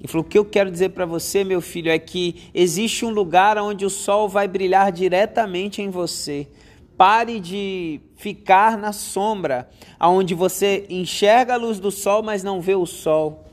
Ele 0.00 0.08
falou: 0.08 0.26
O 0.26 0.28
que 0.28 0.38
eu 0.38 0.44
quero 0.44 0.70
dizer 0.70 0.88
para 0.90 1.06
você, 1.06 1.44
meu 1.44 1.60
filho, 1.60 1.90
é 1.90 1.98
que 1.98 2.50
existe 2.54 3.04
um 3.04 3.10
lugar 3.10 3.58
onde 3.58 3.84
o 3.84 3.90
sol 3.90 4.28
vai 4.28 4.48
brilhar 4.48 4.90
diretamente 4.90 5.82
em 5.82 5.90
você. 5.90 6.48
Pare 6.96 7.38
de 7.38 8.00
ficar 8.16 8.76
na 8.76 8.92
sombra, 8.92 9.70
aonde 9.98 10.34
você 10.34 10.86
enxerga 10.90 11.54
a 11.54 11.56
luz 11.56 11.78
do 11.78 11.90
sol, 11.90 12.22
mas 12.22 12.42
não 12.42 12.60
vê 12.60 12.74
o 12.74 12.84
sol. 12.84 13.46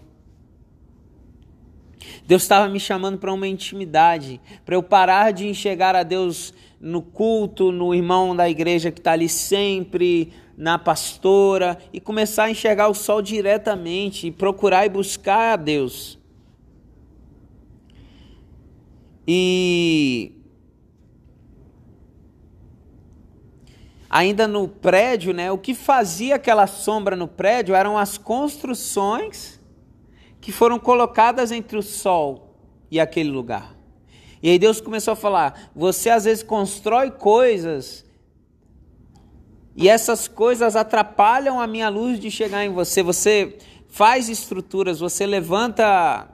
Deus 2.25 2.41
estava 2.41 2.67
me 2.67 2.79
chamando 2.79 3.17
para 3.17 3.31
uma 3.31 3.47
intimidade, 3.47 4.41
para 4.65 4.75
eu 4.75 4.83
parar 4.83 5.31
de 5.31 5.47
enxergar 5.47 5.95
a 5.95 6.03
Deus 6.03 6.53
no 6.79 7.01
culto, 7.01 7.71
no 7.71 7.93
irmão 7.93 8.35
da 8.35 8.49
igreja 8.49 8.91
que 8.91 8.99
está 8.99 9.13
ali 9.13 9.29
sempre, 9.29 10.33
na 10.57 10.79
pastora, 10.79 11.77
e 11.93 12.01
começar 12.01 12.45
a 12.45 12.51
enxergar 12.51 12.87
o 12.87 12.93
sol 12.95 13.21
diretamente, 13.21 14.25
e 14.25 14.31
procurar 14.31 14.87
e 14.87 14.89
buscar 14.89 15.53
a 15.53 15.55
Deus. 15.55 16.17
E 19.27 20.31
ainda 24.09 24.47
no 24.47 24.67
prédio, 24.67 25.31
né, 25.33 25.51
o 25.51 25.57
que 25.59 25.75
fazia 25.75 26.35
aquela 26.35 26.65
sombra 26.65 27.15
no 27.15 27.27
prédio 27.27 27.75
eram 27.75 27.97
as 27.97 28.17
construções 28.17 29.61
que 30.41 30.51
foram 30.51 30.79
colocadas 30.79 31.51
entre 31.51 31.77
o 31.77 31.83
sol 31.83 32.55
e 32.89 32.99
aquele 32.99 33.29
lugar. 33.29 33.75
E 34.41 34.49
aí 34.49 34.57
Deus 34.57 34.79
começou 34.79 35.11
a 35.11 35.15
falar: 35.15 35.71
você 35.75 36.09
às 36.09 36.23
vezes 36.23 36.41
constrói 36.41 37.11
coisas 37.11 38.06
e 39.77 39.87
essas 39.87 40.27
coisas 40.27 40.75
atrapalham 40.75 41.61
a 41.61 41.67
minha 41.67 41.87
luz 41.87 42.19
de 42.19 42.31
chegar 42.31 42.65
em 42.65 42.73
você. 42.73 43.03
Você 43.03 43.59
faz 43.87 44.27
estruturas, 44.27 44.99
você 44.99 45.23
levanta 45.27 46.27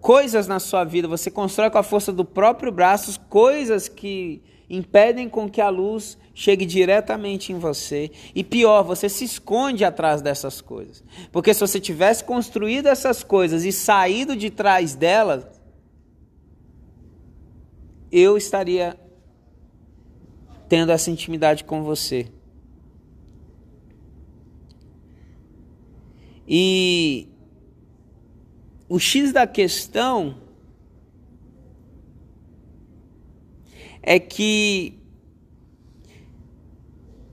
coisas 0.00 0.48
na 0.48 0.58
sua 0.58 0.82
vida, 0.82 1.06
você 1.06 1.30
constrói 1.30 1.68
com 1.68 1.76
a 1.76 1.82
força 1.82 2.10
do 2.10 2.24
próprio 2.24 2.72
braço 2.72 3.20
coisas 3.28 3.88
que 3.88 4.42
impedem 4.70 5.28
com 5.28 5.50
que 5.50 5.60
a 5.60 5.68
luz 5.68 6.16
chegue 6.32 6.64
diretamente 6.64 7.52
em 7.52 7.58
você. 7.58 8.10
E 8.34 8.42
pior, 8.42 8.82
você 8.82 9.06
se 9.06 9.24
esconde 9.24 9.84
atrás 9.84 10.22
dessas 10.22 10.62
coisas. 10.62 11.04
Porque 11.30 11.52
se 11.52 11.60
você 11.60 11.78
tivesse 11.78 12.24
construído 12.24 12.86
essas 12.86 13.22
coisas 13.22 13.66
e 13.66 13.72
saído 13.72 14.34
de 14.34 14.48
trás 14.48 14.94
delas, 14.94 15.44
eu 18.10 18.38
estaria 18.38 18.98
tendo 20.70 20.92
essa 20.92 21.10
intimidade 21.10 21.64
com 21.64 21.82
você. 21.82 22.28
E 26.46 27.28
o 28.88 28.96
X 28.96 29.32
da 29.32 29.48
questão 29.48 30.36
é 34.00 34.20
que, 34.20 34.96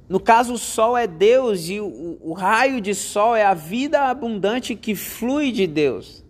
no 0.10 0.20
caso, 0.20 0.54
o 0.54 0.58
sol 0.58 0.98
é 0.98 1.06
Deus 1.06 1.70
e 1.70 1.80
o, 1.80 2.18
o 2.20 2.34
raio 2.34 2.82
de 2.82 2.96
sol 2.96 3.36
é 3.36 3.46
a 3.46 3.54
vida 3.54 4.06
abundante 4.06 4.76
que 4.76 4.96
flui 4.96 5.52
de 5.52 5.68
Deus. 5.68 6.26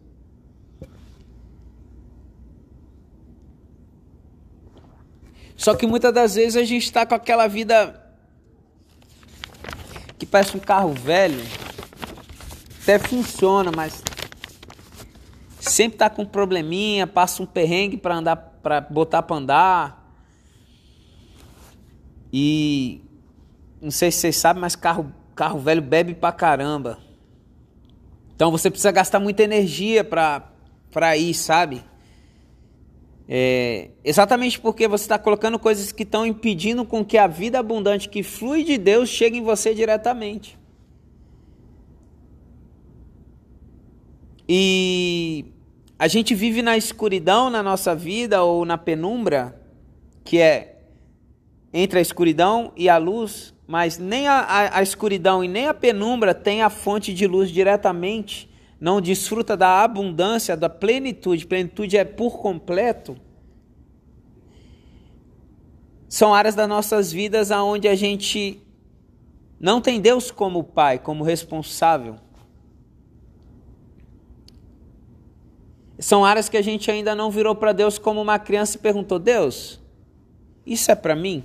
Só 5.67 5.75
que 5.75 5.85
muitas 5.85 6.13
das 6.13 6.35
vezes 6.35 6.55
a 6.55 6.63
gente 6.63 6.85
está 6.85 7.05
com 7.05 7.13
aquela 7.13 7.45
vida 7.45 8.01
que 10.17 10.25
parece 10.25 10.55
um 10.55 10.61
carro 10.61 10.93
velho. 10.93 11.43
Até 12.81 12.97
funciona, 12.97 13.69
mas 13.75 14.01
sempre 15.59 15.97
tá 15.97 16.09
com 16.09 16.21
um 16.21 16.25
probleminha, 16.25 17.05
passa 17.05 17.43
um 17.43 17.45
perrengue 17.45 17.97
para 17.97 18.15
andar, 18.15 18.37
para 18.37 18.79
botar 18.79 19.21
para 19.23 19.35
andar. 19.35 20.15
E 22.31 23.01
não 23.81 23.91
sei 23.91 24.09
se 24.09 24.19
vocês 24.19 24.37
sabem, 24.37 24.61
mas 24.61 24.73
carro, 24.73 25.13
carro 25.35 25.59
velho 25.59 25.81
bebe 25.81 26.13
pra 26.15 26.31
caramba. 26.31 26.97
Então 28.33 28.51
você 28.51 28.69
precisa 28.71 28.93
gastar 28.93 29.19
muita 29.19 29.43
energia 29.43 30.01
para 30.01 30.49
para 30.93 31.17
ir, 31.17 31.33
sabe? 31.33 31.83
É, 33.29 33.89
exatamente 34.05 34.59
porque 34.59 34.87
você 34.87 35.03
está 35.03 35.19
colocando 35.19 35.59
coisas 35.59 35.91
que 35.91 36.03
estão 36.03 36.25
impedindo 36.25 36.85
com 36.85 37.03
que 37.03 37.17
a 37.17 37.27
vida 37.27 37.59
abundante 37.59 38.07
que 38.07 38.23
flui 38.23 38.63
de 38.63 38.77
Deus 38.77 39.09
chegue 39.09 39.37
em 39.37 39.43
você 39.43 39.73
diretamente. 39.73 40.57
E 44.47 45.45
a 45.99 46.07
gente 46.07 46.33
vive 46.33 46.61
na 46.61 46.77
escuridão 46.77 47.49
na 47.49 47.61
nossa 47.61 47.93
vida 47.93 48.43
ou 48.43 48.63
na 48.63 48.77
penumbra, 48.77 49.59
que 50.23 50.39
é 50.39 50.77
entre 51.73 51.99
a 51.99 52.01
escuridão 52.01 52.71
e 52.77 52.87
a 52.87 52.97
luz, 52.97 53.53
mas 53.67 53.97
nem 53.97 54.25
a, 54.27 54.39
a, 54.39 54.77
a 54.79 54.81
escuridão 54.81 55.43
e 55.43 55.49
nem 55.49 55.67
a 55.67 55.73
penumbra 55.73 56.33
tem 56.33 56.61
a 56.61 56.69
fonte 56.69 57.13
de 57.13 57.27
luz 57.27 57.51
diretamente, 57.51 58.46
não 58.79 59.01
desfruta 59.01 59.57
da 59.57 59.83
abundância, 59.83 60.55
da 60.55 60.69
plenitude, 60.69 61.47
plenitude 61.47 61.97
é 61.97 62.05
por 62.05 62.39
completo. 62.39 63.17
São 66.07 66.33
áreas 66.33 66.55
das 66.55 66.69
nossas 66.69 67.11
vidas 67.11 67.51
onde 67.51 67.87
a 67.87 67.95
gente 67.95 68.61
não 69.59 69.81
tem 69.81 69.99
Deus 69.99 70.31
como 70.31 70.63
Pai, 70.63 70.99
como 70.99 71.23
responsável. 71.23 72.17
São 75.99 76.23
áreas 76.23 76.47
que 76.47 76.55
a 76.57 76.61
gente 76.61 76.91
ainda 76.91 77.15
não 77.15 77.31
virou 77.31 77.55
para 77.55 77.73
Deus 77.73 77.97
como 77.97 78.21
uma 78.21 78.37
criança 78.37 78.77
e 78.77 78.79
perguntou: 78.79 79.17
Deus, 79.17 79.81
isso 80.65 80.91
é 80.91 80.95
para 80.95 81.15
mim? 81.15 81.43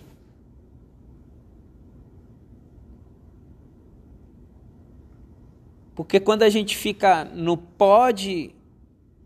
Porque 5.95 6.19
quando 6.19 6.43
a 6.43 6.49
gente 6.49 6.77
fica 6.77 7.25
no 7.25 7.57
pode 7.57 8.55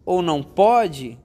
ou 0.04 0.22
não 0.22 0.42
pode, 0.42 1.18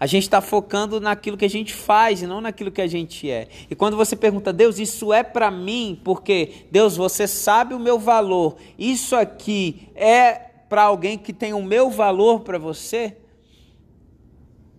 a 0.00 0.06
gente 0.06 0.22
está 0.24 0.40
focando 0.40 1.00
naquilo 1.00 1.36
que 1.36 1.44
a 1.44 1.50
gente 1.50 1.74
faz 1.74 2.22
e 2.22 2.26
não 2.26 2.40
naquilo 2.40 2.70
que 2.70 2.80
a 2.80 2.86
gente 2.86 3.28
é. 3.28 3.48
E 3.68 3.74
quando 3.74 3.96
você 3.96 4.14
pergunta, 4.14 4.52
Deus, 4.52 4.78
isso 4.78 5.12
é 5.12 5.22
para 5.22 5.50
mim, 5.50 6.00
porque 6.04 6.66
Deus, 6.70 6.96
você 6.96 7.26
sabe 7.26 7.74
o 7.74 7.80
meu 7.80 7.98
valor, 7.98 8.56
isso 8.78 9.16
aqui 9.16 9.88
é 9.94 10.34
para 10.68 10.82
alguém 10.82 11.18
que 11.18 11.32
tem 11.32 11.52
o 11.52 11.62
meu 11.62 11.90
valor 11.90 12.40
para 12.40 12.58
você, 12.58 13.16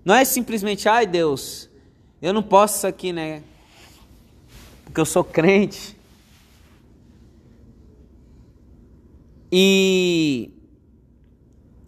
não 0.06 0.16
é 0.16 0.24
simplesmente, 0.24 0.88
ai 0.88 1.06
Deus, 1.06 1.70
Eu 2.22 2.34
não 2.34 2.44
posso 2.44 2.78
isso 2.78 2.88
aqui, 2.88 3.14
né? 3.14 3.44
Porque 4.86 5.00
eu 5.00 5.06
sou 5.06 5.24
crente. 5.24 5.99
E 9.52 10.52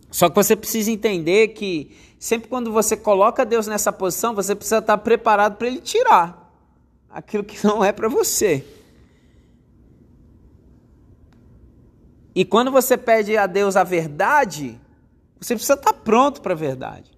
só 0.09 0.29
que 0.29 0.35
você 0.35 0.55
precisa 0.55 0.91
entender 0.91 1.49
que 1.49 1.95
sempre 2.19 2.49
quando 2.49 2.71
você 2.71 2.97
coloca 2.97 3.45
Deus 3.45 3.67
nessa 3.67 3.91
posição, 3.93 4.35
você 4.35 4.53
precisa 4.53 4.79
estar 4.79 4.97
preparado 4.97 5.55
para 5.57 5.67
ele 5.67 5.79
tirar 5.79 6.53
aquilo 7.09 7.43
que 7.43 7.65
não 7.65 7.83
é 7.83 7.91
para 7.91 8.09
você. 8.09 8.65
E 12.33 12.45
quando 12.45 12.71
você 12.71 12.97
pede 12.97 13.35
a 13.37 13.45
Deus 13.45 13.75
a 13.75 13.83
verdade, 13.83 14.79
você 15.39 15.55
precisa 15.55 15.73
estar 15.73 15.93
pronto 15.93 16.41
para 16.41 16.53
a 16.53 16.57
verdade. 16.57 17.11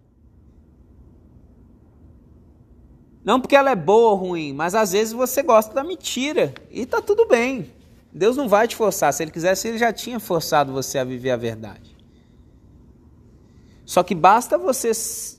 Não 3.23 3.39
porque 3.39 3.55
ela 3.55 3.71
é 3.71 3.75
boa 3.75 4.11
ou 4.11 4.15
ruim, 4.17 4.53
mas 4.53 4.75
às 4.75 4.91
vezes 4.91 5.13
você 5.13 5.41
gosta 5.41 5.73
da 5.73 5.83
mentira 5.83 6.53
e 6.69 6.81
está 6.81 7.01
tudo 7.01 7.27
bem. 7.27 7.71
Deus 8.13 8.37
não 8.37 8.47
vai 8.47 8.67
te 8.67 8.75
forçar. 8.75 9.11
Se 9.11 9.23
ele 9.23 9.31
quisesse, 9.31 9.67
ele 9.67 9.77
já 9.79 9.91
tinha 9.91 10.19
forçado 10.19 10.71
você 10.71 10.99
a 10.99 11.03
viver 11.03 11.31
a 11.31 11.37
verdade. 11.37 11.97
Só 13.83 14.03
que 14.03 14.13
basta 14.13 14.57
você 14.57 14.91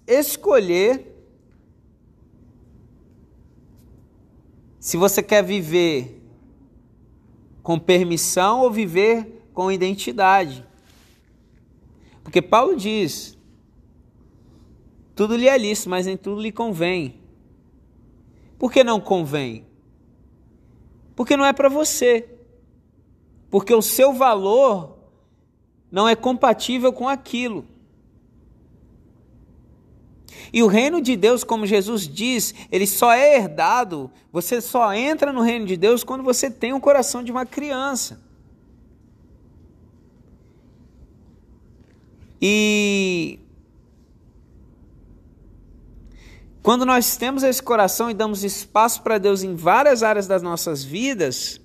escolher 0.07 1.13
se 4.81 4.97
você 4.97 5.23
quer 5.23 5.43
viver 5.43 6.21
com 7.63 7.79
permissão 7.79 8.61
ou 8.61 8.71
viver 8.71 9.49
com 9.55 9.71
identidade. 9.71 10.67
Porque 12.25 12.43
Paulo 12.43 12.77
diz: 12.77 13.39
tudo 15.15 15.37
lhe 15.37 15.49
é 15.49 15.57
lícito, 15.57 15.89
mas 15.89 16.07
nem 16.07 16.17
tudo 16.17 16.41
lhe 16.41 16.51
convém. 16.51 17.21
Por 18.59 18.73
que 18.73 18.83
não 18.83 19.01
convém? 19.01 19.65
Porque 21.15 21.37
não 21.37 21.45
é 21.45 21.53
para 21.53 21.69
você. 21.69 22.34
Porque 23.55 23.73
o 23.73 23.81
seu 23.81 24.13
valor 24.13 24.99
não 25.89 26.09
é 26.09 26.17
compatível 26.17 26.93
com 26.93 27.09
aquilo. 27.09 27.65
E 30.53 30.61
o 30.61 30.67
reino 30.67 31.01
de 31.01 31.15
Deus, 31.15 31.45
como 31.45 31.65
Jesus 31.65 32.09
diz, 32.09 32.53
ele 32.69 32.85
só 32.85 33.13
é 33.13 33.37
herdado, 33.37 34.11
você 34.33 34.61
só 34.61 34.93
entra 34.93 35.33
no 35.33 35.41
reino 35.41 35.67
de 35.67 35.77
Deus 35.77 36.03
quando 36.03 36.25
você 36.25 36.51
tem 36.51 36.73
o 36.73 36.81
coração 36.81 37.23
de 37.23 37.31
uma 37.31 37.47
criança. 37.47 38.21
E 42.43 43.39
quando 46.61 46.85
nós 46.85 47.17
temos 47.17 47.45
esse 47.45 47.63
coração 47.63 48.11
e 48.11 48.15
damos 48.15 48.43
espaço 48.43 49.01
para 49.01 49.17
Deus 49.17 49.45
em 49.45 49.55
várias 49.55 50.03
áreas 50.03 50.27
das 50.27 50.43
nossas 50.43 50.83
vidas, 50.83 51.61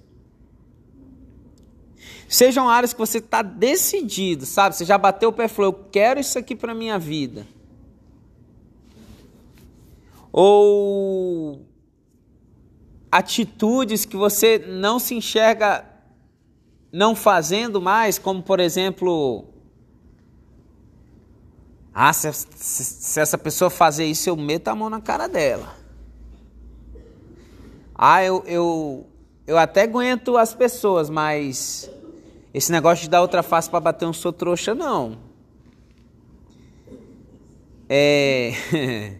sejam 2.29 2.69
áreas 2.69 2.93
que 2.93 2.99
você 2.99 3.17
está 3.17 3.41
decidido, 3.41 4.45
sabe? 4.45 4.75
Você 4.75 4.85
já 4.85 4.97
bateu 4.97 5.29
o 5.29 5.33
pé 5.33 5.45
e 5.45 5.47
falou: 5.49 5.71
Eu 5.71 5.85
quero 5.91 6.19
isso 6.19 6.37
aqui 6.37 6.55
para 6.55 6.73
minha 6.73 6.99
vida. 6.99 7.45
Ou 10.31 11.65
atitudes 13.11 14.05
que 14.05 14.15
você 14.15 14.59
não 14.59 14.99
se 14.99 15.15
enxerga 15.15 15.83
não 16.91 17.15
fazendo 17.15 17.81
mais, 17.81 18.19
como 18.19 18.43
por 18.43 18.59
exemplo, 18.59 19.45
ah, 21.93 22.13
se, 22.13 22.31
se, 22.31 22.83
se, 22.83 23.19
essa 23.19 23.37
pessoa 23.37 23.71
fazer 23.71 24.05
isso, 24.05 24.29
eu 24.29 24.35
meto 24.35 24.67
a 24.67 24.75
mão 24.75 24.89
na 24.89 25.01
cara 25.01 25.27
dela. 25.27 25.75
Ah, 27.95 28.23
eu, 28.23 28.43
eu, 28.45 29.07
eu 29.45 29.57
até 29.57 29.81
aguento 29.81 30.37
as 30.37 30.53
pessoas, 30.53 31.09
mas 31.09 31.89
esse 32.53 32.71
negócio 32.71 33.03
de 33.03 33.09
dar 33.09 33.21
outra 33.21 33.43
face 33.43 33.69
para 33.69 33.79
bater 33.79 34.05
um 34.07 34.13
sou 34.13 34.33
trouxa, 34.33 34.73
não. 34.75 35.17
É. 37.87 38.53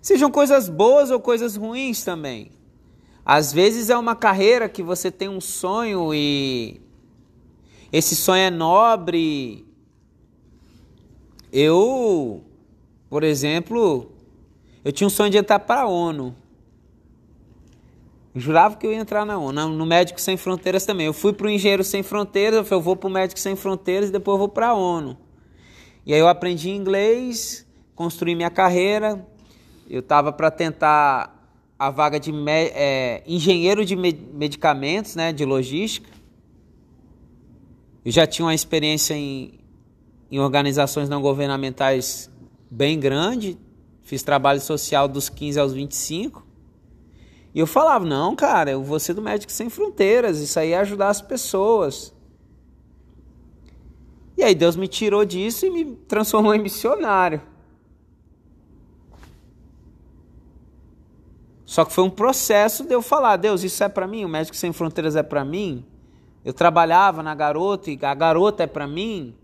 Sejam 0.00 0.30
coisas 0.30 0.68
boas 0.68 1.10
ou 1.10 1.20
coisas 1.20 1.56
ruins 1.56 2.04
também. 2.04 2.50
Às 3.24 3.52
vezes 3.52 3.88
é 3.88 3.96
uma 3.96 4.16
carreira 4.16 4.68
que 4.68 4.82
você 4.82 5.10
tem 5.10 5.28
um 5.28 5.40
sonho 5.40 6.12
e 6.12 6.80
esse 7.92 8.16
sonho 8.16 8.42
é 8.42 8.50
nobre 8.50 9.64
eu, 11.52 12.42
por 13.10 13.22
exemplo, 13.22 14.10
eu 14.82 14.90
tinha 14.90 15.06
um 15.06 15.10
sonho 15.10 15.30
de 15.30 15.36
entrar 15.36 15.58
para 15.58 15.82
a 15.82 15.86
ONU. 15.86 16.34
Jurava 18.34 18.76
que 18.76 18.86
eu 18.86 18.92
ia 18.92 18.98
entrar 18.98 19.26
na 19.26 19.38
ONU, 19.38 19.68
no 19.68 19.84
Médico 19.84 20.20
Sem 20.20 20.36
Fronteiras 20.36 20.86
também. 20.86 21.06
Eu 21.06 21.12
fui 21.12 21.32
para 21.32 21.46
o 21.46 21.50
Engenheiro 21.50 21.84
Sem 21.84 22.02
Fronteiras, 22.02 22.58
eu 22.58 22.64
falei, 22.64 22.78
eu 22.78 22.82
vou 22.82 22.96
para 22.96 23.08
o 23.08 23.12
Médico 23.12 23.38
Sem 23.38 23.54
Fronteiras 23.54 24.08
e 24.08 24.12
depois 24.12 24.38
vou 24.38 24.48
para 24.48 24.68
a 24.68 24.74
ONU. 24.74 25.18
E 26.06 26.14
aí 26.14 26.18
eu 26.18 26.26
aprendi 26.26 26.70
inglês, 26.70 27.66
construí 27.94 28.34
minha 28.34 28.50
carreira. 28.50 29.26
Eu 29.88 30.00
estava 30.00 30.32
para 30.32 30.50
tentar 30.50 31.42
a 31.78 31.90
vaga 31.90 32.18
de 32.18 32.32
é, 32.48 33.22
engenheiro 33.26 33.84
de 33.84 33.94
medicamentos, 33.94 35.14
né, 35.14 35.32
de 35.32 35.44
logística. 35.44 36.08
Eu 38.04 38.10
já 38.10 38.26
tinha 38.26 38.46
uma 38.46 38.54
experiência 38.54 39.14
em, 39.14 39.60
em 40.30 40.38
organizações 40.40 41.08
não 41.08 41.20
governamentais 41.20 42.30
bem 42.70 42.98
grande, 42.98 43.58
fiz 44.02 44.22
trabalho 44.22 44.60
social 44.60 45.06
dos 45.06 45.28
15 45.28 45.60
aos 45.60 45.72
25. 45.72 46.41
E 47.54 47.60
eu 47.60 47.66
falava: 47.66 48.04
não, 48.04 48.34
cara, 48.34 48.70
eu 48.70 48.82
vou 48.82 48.98
ser 48.98 49.14
do 49.14 49.22
Médicos 49.22 49.54
Sem 49.54 49.68
Fronteiras, 49.68 50.40
isso 50.40 50.58
aí 50.58 50.72
é 50.72 50.78
ajudar 50.78 51.08
as 51.08 51.20
pessoas. 51.20 52.12
E 54.36 54.42
aí 54.42 54.54
Deus 54.54 54.76
me 54.76 54.88
tirou 54.88 55.24
disso 55.24 55.66
e 55.66 55.70
me 55.70 55.96
transformou 56.08 56.54
em 56.54 56.62
missionário. 56.62 57.40
Só 61.64 61.84
que 61.84 61.92
foi 61.92 62.04
um 62.04 62.10
processo 62.10 62.84
de 62.84 62.94
eu 62.94 63.02
falar: 63.02 63.36
Deus, 63.36 63.62
isso 63.62 63.82
é 63.84 63.88
para 63.88 64.06
mim, 64.06 64.24
o 64.24 64.28
Médicos 64.28 64.58
Sem 64.58 64.72
Fronteiras 64.72 65.16
é 65.16 65.22
para 65.22 65.44
mim. 65.44 65.84
Eu 66.44 66.52
trabalhava 66.52 67.22
na 67.22 67.34
garota 67.34 67.90
e 67.90 67.98
a 68.02 68.14
garota 68.14 68.64
é 68.64 68.66
para 68.66 68.86
mim. 68.86 69.34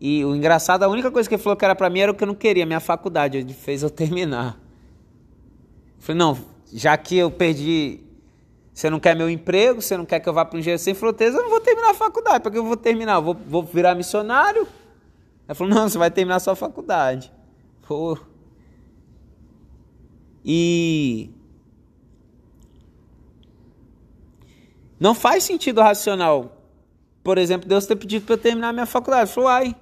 E 0.00 0.24
o 0.24 0.34
engraçado, 0.34 0.82
a 0.82 0.88
única 0.88 1.10
coisa 1.10 1.28
que 1.28 1.34
ele 1.34 1.42
falou 1.42 1.56
que 1.56 1.64
era 1.64 1.76
para 1.76 1.88
mim 1.88 2.00
era 2.00 2.10
o 2.10 2.14
que 2.14 2.24
eu 2.24 2.26
não 2.26 2.34
queria, 2.34 2.66
minha 2.66 2.80
faculdade. 2.80 3.38
Ele 3.38 3.52
fez 3.52 3.82
eu 3.82 3.90
terminar. 3.90 4.58
Falei, 5.98 6.18
não, 6.18 6.36
já 6.72 6.96
que 6.96 7.16
eu 7.16 7.30
perdi. 7.30 8.00
Você 8.72 8.88
não 8.88 8.98
quer 8.98 9.14
meu 9.14 9.28
emprego, 9.28 9.82
você 9.82 9.96
não 9.96 10.06
quer 10.06 10.18
que 10.18 10.28
eu 10.28 10.32
vá 10.32 10.44
para 10.44 10.56
o 10.56 10.58
Engenheiro 10.58 10.82
Sem 10.82 10.94
Fronteiras, 10.94 11.36
eu 11.36 11.42
não 11.42 11.50
vou 11.50 11.60
terminar 11.60 11.90
a 11.90 11.94
faculdade. 11.94 12.40
Porque 12.40 12.56
eu 12.56 12.64
vou 12.64 12.76
terminar? 12.76 13.16
Eu 13.16 13.22
vou, 13.22 13.34
vou 13.34 13.62
virar 13.62 13.94
missionário? 13.94 14.66
Ele 15.46 15.54
falou, 15.54 15.74
não, 15.74 15.88
você 15.88 15.98
vai 15.98 16.10
terminar 16.10 16.36
a 16.36 16.40
sua 16.40 16.56
faculdade. 16.56 17.30
Pô. 17.86 18.18
E. 20.44 21.30
Não 24.98 25.14
faz 25.14 25.44
sentido 25.44 25.82
racional. 25.82 26.56
Por 27.22 27.36
exemplo, 27.36 27.68
Deus 27.68 27.86
ter 27.86 27.96
pedido 27.96 28.24
para 28.24 28.34
eu 28.34 28.38
terminar 28.38 28.72
minha 28.72 28.86
faculdade. 28.86 29.28
Ele 29.28 29.34
falou, 29.34 29.50
ai, 29.50 29.76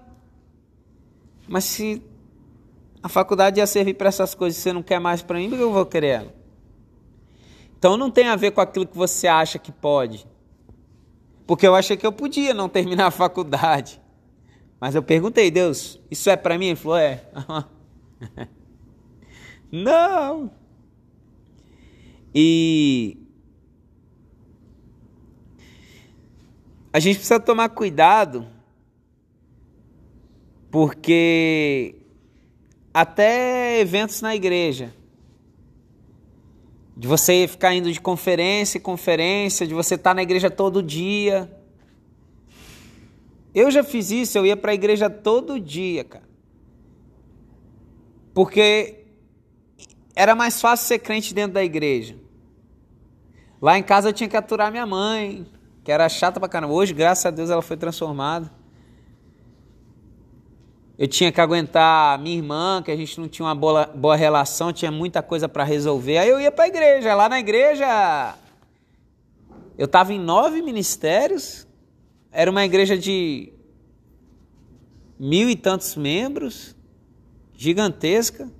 mas 1.48 1.64
se 1.64 2.02
a 3.02 3.08
faculdade 3.08 3.60
ia 3.60 3.66
servir 3.66 3.94
para 3.94 4.08
essas 4.08 4.34
coisas 4.34 4.60
você 4.60 4.72
não 4.72 4.82
quer 4.82 4.98
mais 4.98 5.22
para 5.22 5.38
mim, 5.38 5.48
por 5.48 5.56
que 5.56 5.62
eu 5.62 5.72
vou 5.72 5.86
querer 5.86 6.08
ela? 6.08 6.39
Então 7.80 7.96
não 7.96 8.10
tem 8.10 8.28
a 8.28 8.36
ver 8.36 8.50
com 8.50 8.60
aquilo 8.60 8.86
que 8.86 8.94
você 8.96 9.26
acha 9.26 9.58
que 9.58 9.72
pode. 9.72 10.26
Porque 11.46 11.66
eu 11.66 11.74
achei 11.74 11.96
que 11.96 12.06
eu 12.06 12.12
podia 12.12 12.52
não 12.52 12.68
terminar 12.68 13.06
a 13.06 13.10
faculdade. 13.10 13.98
Mas 14.78 14.94
eu 14.94 15.02
perguntei, 15.02 15.50
Deus, 15.50 15.98
isso 16.10 16.28
é 16.28 16.36
para 16.36 16.58
mim? 16.58 16.66
Ele 16.66 16.76
falou, 16.76 16.98
é. 16.98 17.24
não! 19.72 20.50
E 22.34 23.16
a 26.92 27.00
gente 27.00 27.16
precisa 27.16 27.40
tomar 27.40 27.70
cuidado 27.70 28.46
porque 30.70 31.96
até 32.92 33.80
eventos 33.80 34.20
na 34.20 34.36
igreja, 34.36 34.94
de 36.96 37.08
você 37.08 37.46
ficar 37.48 37.74
indo 37.74 37.92
de 37.92 38.00
conferência 38.00 38.78
em 38.78 38.80
conferência, 38.80 39.66
de 39.66 39.74
você 39.74 39.94
estar 39.94 40.14
na 40.14 40.22
igreja 40.22 40.50
todo 40.50 40.82
dia. 40.82 41.50
Eu 43.54 43.70
já 43.70 43.82
fiz 43.82 44.10
isso, 44.10 44.38
eu 44.38 44.46
ia 44.46 44.56
para 44.56 44.72
a 44.72 44.74
igreja 44.74 45.08
todo 45.08 45.58
dia, 45.58 46.04
cara. 46.04 46.28
Porque 48.32 49.04
era 50.14 50.34
mais 50.34 50.60
fácil 50.60 50.86
ser 50.86 50.98
crente 50.98 51.34
dentro 51.34 51.54
da 51.54 51.64
igreja. 51.64 52.16
Lá 53.60 53.78
em 53.78 53.82
casa 53.82 54.08
eu 54.08 54.12
tinha 54.12 54.28
que 54.28 54.36
aturar 54.36 54.70
minha 54.70 54.86
mãe, 54.86 55.46
que 55.82 55.90
era 55.90 56.08
chata 56.08 56.38
pra 56.38 56.48
caramba. 56.48 56.72
Hoje, 56.72 56.94
graças 56.94 57.26
a 57.26 57.30
Deus, 57.30 57.50
ela 57.50 57.62
foi 57.62 57.76
transformada. 57.76 58.50
Eu 61.00 61.08
tinha 61.08 61.32
que 61.32 61.40
aguentar 61.40 62.18
minha 62.18 62.36
irmã, 62.36 62.82
que 62.84 62.90
a 62.90 62.96
gente 62.96 63.18
não 63.18 63.26
tinha 63.26 63.46
uma 63.46 63.54
boa, 63.54 63.86
boa 63.86 64.14
relação, 64.14 64.70
tinha 64.70 64.90
muita 64.90 65.22
coisa 65.22 65.48
para 65.48 65.64
resolver. 65.64 66.18
Aí 66.18 66.28
eu 66.28 66.38
ia 66.38 66.52
para 66.52 66.64
a 66.64 66.68
igreja. 66.68 67.14
Lá 67.14 67.26
na 67.26 67.40
igreja, 67.40 68.34
eu 69.78 69.86
estava 69.86 70.12
em 70.12 70.18
nove 70.20 70.60
ministérios. 70.60 71.66
Era 72.30 72.50
uma 72.50 72.66
igreja 72.66 72.98
de 72.98 73.50
mil 75.18 75.48
e 75.48 75.56
tantos 75.56 75.96
membros, 75.96 76.76
gigantesca. 77.56 78.52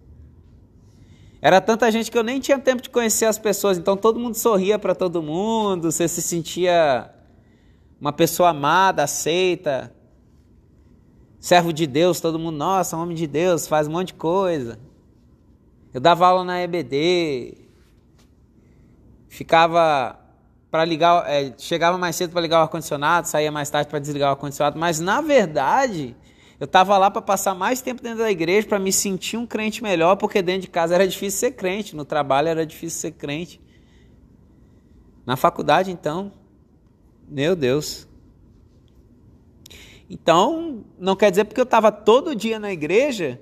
Era 1.43 1.61
tanta 1.61 1.93
gente 1.93 2.11
que 2.11 2.17
eu 2.17 2.25
nem 2.25 2.41
tinha 2.41 2.59
tempo 2.59 2.81
de 2.81 2.89
conhecer 2.89 3.27
as 3.27 3.39
pessoas, 3.39 3.77
então 3.77 3.99
todo 3.99 4.19
mundo 4.19 4.35
sorria 4.35 4.79
para 4.79 4.95
todo 4.95 5.23
mundo, 5.23 5.93
você 5.93 6.09
se 6.09 6.23
sentia 6.23 7.11
uma 8.01 8.15
pessoa 8.15 8.49
amada, 8.49 9.03
aceita 9.03 9.93
servo 11.41 11.73
de 11.73 11.87
Deus, 11.87 12.21
todo 12.21 12.39
mundo, 12.39 12.57
nossa, 12.57 12.97
homem 12.97 13.17
de 13.17 13.27
Deus, 13.27 13.67
faz 13.67 13.89
um 13.89 13.93
monte 13.93 14.09
de 14.09 14.15
coisa. 14.15 14.79
Eu 15.93 16.01
dava 16.01 16.27
aula 16.27 16.45
na 16.45 16.61
EBD, 16.63 17.57
ficava 19.29 20.21
para 20.71 20.85
ligar, 20.85 21.29
é, 21.29 21.53
chegava 21.59 21.99
mais 21.99 22.15
cedo 22.15 22.31
para 22.31 22.43
ligar 22.43 22.61
o 22.61 22.63
ar-condicionado, 22.63 23.27
saía 23.27 23.51
mais 23.51 23.71
tarde 23.71 23.89
para 23.89 23.99
desligar 23.99 24.29
o 24.29 24.33
ar-condicionado, 24.33 24.79
mas 24.79 25.01
na 25.01 25.21
verdade 25.21 26.15
eu 26.61 26.67
estava 26.67 26.97
lá 26.99 27.11
para 27.11 27.23
passar 27.23 27.55
mais 27.55 27.81
tempo 27.81 28.03
dentro 28.03 28.19
da 28.19 28.31
igreja, 28.31 28.69
para 28.69 28.79
me 28.79 28.93
sentir 28.93 29.39
um 29.39 29.47
crente 29.47 29.83
melhor, 29.83 30.17
porque 30.17 30.43
dentro 30.43 30.63
de 30.63 30.69
casa 30.69 30.95
era 30.95 31.09
difícil 31.09 31.41
ser 31.41 31.53
crente, 31.53 31.97
no 31.97 32.05
trabalho 32.05 32.49
era 32.49 32.67
difícil 32.67 33.01
ser 33.01 33.13
crente. 33.13 33.59
Na 35.25 35.37
faculdade, 35.37 35.91
então, 35.91 36.31
meu 37.27 37.57
Deus, 37.57 38.07
então, 40.11 40.85
não 40.99 41.15
quer 41.15 41.31
dizer 41.31 41.45
porque 41.45 41.61
eu 41.61 41.65
estava 41.65 41.93
todo 41.93 42.35
dia 42.35 42.59
na 42.59 42.73
igreja 42.73 43.41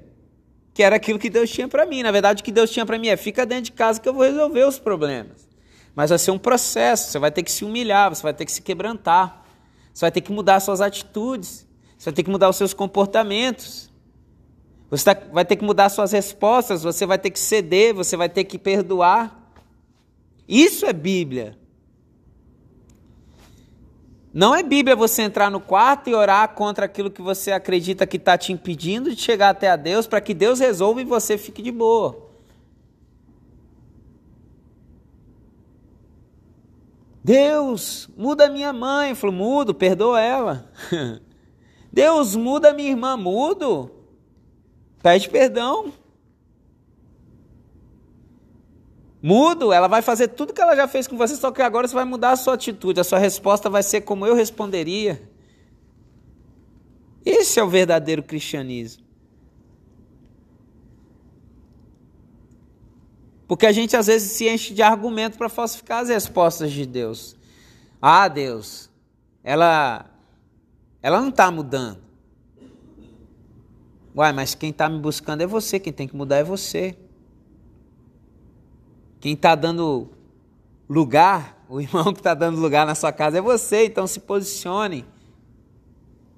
que 0.75 0.83
era 0.83 0.97
aquilo 0.97 1.19
que 1.19 1.31
Deus 1.31 1.49
tinha 1.49 1.67
para 1.67 1.87
mim. 1.87 2.03
Na 2.03 2.11
verdade, 2.11 2.43
o 2.43 2.45
que 2.45 2.53
Deus 2.53 2.71
tinha 2.71 2.85
para 2.85 2.99
mim 2.99 3.09
é: 3.09 3.17
fica 3.17 3.47
dentro 3.47 3.65
de 3.65 3.73
casa 3.73 3.99
que 3.99 4.07
eu 4.07 4.13
vou 4.13 4.23
resolver 4.23 4.65
os 4.65 4.79
problemas. 4.79 5.49
Mas 5.95 6.11
vai 6.11 6.19
ser 6.19 6.31
um 6.31 6.39
processo, 6.39 7.11
você 7.11 7.19
vai 7.19 7.31
ter 7.33 7.43
que 7.43 7.51
se 7.51 7.65
humilhar, 7.65 8.15
você 8.15 8.23
vai 8.23 8.35
ter 8.35 8.45
que 8.45 8.53
se 8.53 8.61
quebrantar, 8.61 9.45
você 9.93 10.05
vai 10.05 10.13
ter 10.13 10.21
que 10.21 10.31
mudar 10.31 10.61
suas 10.61 10.83
atitudes, 10.83 11.67
você 11.97 12.11
vai 12.11 12.15
ter 12.15 12.23
que 12.23 12.31
mudar 12.31 12.51
os 12.51 12.57
seus 12.57 12.75
comportamentos, 12.75 13.91
você 14.91 15.05
tá, 15.07 15.21
vai 15.33 15.47
ter 15.47 15.57
que 15.57 15.65
mudar 15.65 15.89
suas 15.89 16.13
respostas, 16.13 16.83
você 16.83 17.07
vai 17.07 17.19
ter 17.19 17.31
que 17.31 17.41
ceder, 17.41 17.95
você 17.95 18.15
vai 18.15 18.29
ter 18.29 18.45
que 18.45 18.59
perdoar. 18.59 19.51
Isso 20.47 20.87
é 20.87 20.93
Bíblia. 20.93 21.59
Não 24.39 24.55
é 24.55 24.63
Bíblia 24.63 24.95
você 24.95 25.23
entrar 25.23 25.51
no 25.51 25.59
quarto 25.59 26.09
e 26.09 26.15
orar 26.15 26.51
contra 26.55 26.85
aquilo 26.85 27.11
que 27.11 27.21
você 27.21 27.51
acredita 27.51 28.07
que 28.07 28.17
está 28.17 28.39
te 28.39 28.53
impedindo 28.53 29.13
de 29.13 29.21
chegar 29.21 29.49
até 29.49 29.69
a 29.69 29.75
Deus, 29.75 30.07
para 30.07 30.21
que 30.21 30.33
Deus 30.33 30.61
resolva 30.61 31.01
e 31.01 31.05
você 31.05 31.37
fique 31.37 31.61
de 31.61 31.73
boa. 31.73 32.31
Deus, 37.25 38.09
muda 38.17 38.49
minha 38.49 38.73
mãe. 38.73 39.13
Falou, 39.17 39.35
mudo, 39.35 39.75
perdoa 39.75 40.21
ela. 40.21 40.71
Deus, 41.93 42.37
muda 42.37 42.73
minha 42.73 42.91
irmã, 42.91 43.17
mudo. 43.17 43.91
Pede 45.03 45.29
perdão. 45.29 45.93
Mudo, 49.21 49.73
ela 49.73 49.89
vai 49.89 50.01
fazer 50.01 50.29
tudo 50.29 50.53
que 50.53 50.61
ela 50.61 50.77
já 50.77 50.87
fez 50.87 51.09
com 51.09 51.17
você, 51.17 51.35
só 51.35 51.51
que 51.51 51.61
agora 51.61 51.89
você 51.89 51.95
vai 51.95 52.05
mudar 52.05 52.33
a 52.33 52.37
sua 52.37 52.55
atitude, 52.55 53.01
a 53.01 53.05
sua 53.05 53.19
resposta 53.19 53.69
vai 53.69 53.83
ser 53.83 54.03
como 54.03 54.25
eu 54.25 54.35
responderia. 54.35 55.29
Esse 57.25 57.59
é 57.59 57.65
o 57.65 57.69
verdadeiro 57.69 58.23
cristianismo. 58.23 59.05
Porque 63.49 63.67
a 63.67 63.73
gente 63.73 63.97
às 63.97 64.07
vezes 64.07 64.33
se 64.33 64.49
enche 64.49 64.73
de 64.73 64.83
argumento 64.83 65.37
para 65.37 65.49
falsificar 65.49 66.03
as 66.03 66.11
respostas 66.11 66.71
de 66.71 66.87
Deus. 66.87 67.35
Ah, 68.01 68.29
Deus, 68.29 68.89
ela, 69.43 70.09
ela 71.03 71.21
não 71.21 71.31
está 71.31 71.51
mudando. 71.51 71.99
Uai, 74.15 74.33
mas 74.33 74.55
quem 74.55 74.71
está 74.71 74.89
me 74.89 74.99
buscando 75.01 75.43
é 75.43 75.47
você, 75.47 75.81
quem 75.81 75.93
tem 75.93 76.07
que 76.07 76.15
mudar 76.15 76.37
é 76.37 76.45
você. 76.45 76.97
Quem 79.21 79.35
está 79.35 79.55
dando 79.55 80.11
lugar, 80.89 81.65
o 81.69 81.81
irmão 81.83 82.13
que 82.13 82.21
está 82.21 82.35
dando 82.35 82.61
lugar 82.61 82.87
na 82.87 82.95
sua 82.95 83.13
casa 83.13 83.39
é 83.39 83.41
você, 83.41 83.87
então 83.87 84.07
se 84.07 84.21
posicione. 84.21 85.05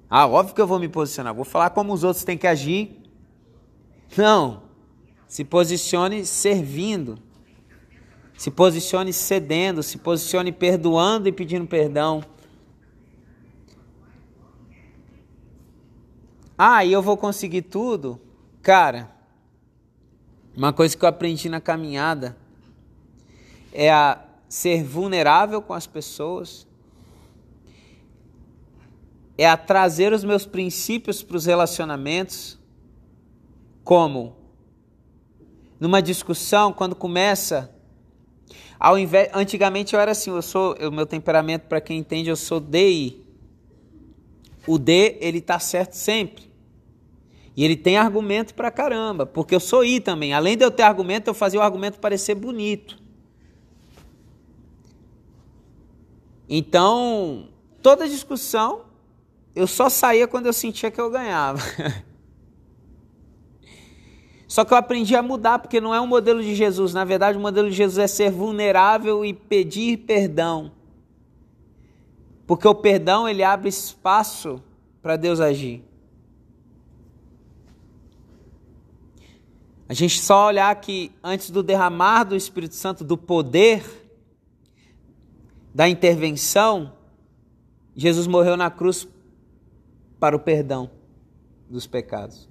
Ah, 0.09 0.27
óbvio 0.27 0.53
que 0.53 0.61
eu 0.61 0.67
vou 0.67 0.79
me 0.79 0.89
posicionar, 0.89 1.33
vou 1.33 1.45
falar 1.45 1.69
como 1.69 1.93
os 1.93 2.03
outros 2.03 2.25
têm 2.25 2.37
que 2.37 2.47
agir. 2.47 3.01
Não, 4.17 4.63
se 5.25 5.45
posicione 5.45 6.25
servindo, 6.25 7.17
se 8.37 8.51
posicione 8.51 9.13
cedendo, 9.13 9.81
se 9.81 9.97
posicione 9.97 10.51
perdoando 10.51 11.29
e 11.29 11.31
pedindo 11.31 11.65
perdão. 11.65 12.21
Ah, 16.57 16.83
e 16.83 16.91
eu 16.91 17.01
vou 17.01 17.15
conseguir 17.15 17.61
tudo? 17.61 18.19
Cara, 18.61 19.09
uma 20.55 20.73
coisa 20.73 20.97
que 20.97 21.05
eu 21.05 21.09
aprendi 21.09 21.47
na 21.47 21.61
caminhada 21.61 22.35
é 23.71 23.91
a 23.91 24.23
ser 24.47 24.83
vulnerável 24.83 25.61
com 25.61 25.73
as 25.73 25.87
pessoas, 25.87 26.67
é 29.37 29.47
a 29.47 29.57
trazer 29.57 30.13
os 30.13 30.23
meus 30.23 30.45
princípios 30.45 31.23
para 31.23 31.37
os 31.37 31.45
relacionamentos, 31.45 32.59
como 33.83 34.35
numa 35.79 35.99
discussão, 35.99 36.71
quando 36.71 36.95
começa, 36.95 37.73
ao 38.79 38.99
invés, 38.99 39.31
antigamente 39.33 39.95
eu 39.95 39.99
era 39.99 40.11
assim, 40.11 40.29
eu 40.29 40.41
sou, 40.41 40.75
o 40.75 40.91
meu 40.91 41.07
temperamento, 41.07 41.63
para 41.63 41.81
quem 41.81 41.97
entende, 41.97 42.29
eu 42.29 42.35
sou 42.35 42.59
DI. 42.59 43.19
O 44.67 44.77
D, 44.77 45.17
ele 45.19 45.41
tá 45.41 45.57
certo 45.57 45.93
sempre. 45.93 46.51
E 47.57 47.65
ele 47.65 47.75
tem 47.75 47.97
argumento 47.97 48.53
pra 48.53 48.69
caramba, 48.69 49.25
porque 49.25 49.55
eu 49.55 49.59
sou 49.59 49.83
I 49.83 49.99
também. 49.99 50.33
Além 50.33 50.55
de 50.55 50.63
eu 50.63 50.69
ter 50.69 50.83
argumento, 50.83 51.29
eu 51.29 51.33
fazia 51.33 51.59
o 51.59 51.63
argumento 51.63 51.99
parecer 51.99 52.35
bonito. 52.35 53.00
Então, 56.53 57.47
toda 57.81 58.09
discussão, 58.09 58.81
eu 59.55 59.65
só 59.65 59.87
saía 59.87 60.27
quando 60.27 60.47
eu 60.47 60.53
sentia 60.53 60.91
que 60.91 60.99
eu 60.99 61.09
ganhava. 61.09 61.61
Só 64.49 64.65
que 64.65 64.73
eu 64.73 64.77
aprendi 64.77 65.15
a 65.15 65.21
mudar, 65.21 65.59
porque 65.59 65.79
não 65.79 65.95
é 65.95 66.01
um 66.01 66.07
modelo 66.07 66.43
de 66.43 66.53
Jesus. 66.53 66.93
Na 66.93 67.05
verdade, 67.05 67.37
o 67.37 67.41
modelo 67.41 67.69
de 67.69 67.75
Jesus 67.77 67.97
é 67.97 68.05
ser 68.05 68.29
vulnerável 68.29 69.23
e 69.23 69.33
pedir 69.33 69.99
perdão. 69.99 70.73
Porque 72.45 72.67
o 72.67 72.75
perdão, 72.75 73.29
ele 73.29 73.45
abre 73.45 73.69
espaço 73.69 74.61
para 75.01 75.15
Deus 75.15 75.39
agir. 75.39 75.81
A 79.87 79.93
gente 79.93 80.19
só 80.19 80.47
olhar 80.47 80.75
que 80.81 81.13
antes 81.23 81.49
do 81.49 81.63
derramar 81.63 82.25
do 82.25 82.35
Espírito 82.35 82.75
Santo, 82.75 83.05
do 83.05 83.17
poder, 83.17 84.00
da 85.73 85.87
intervenção, 85.87 86.93
Jesus 87.95 88.27
morreu 88.27 88.57
na 88.57 88.69
cruz 88.69 89.07
para 90.19 90.35
o 90.35 90.39
perdão 90.39 90.89
dos 91.69 91.87
pecados. 91.87 92.49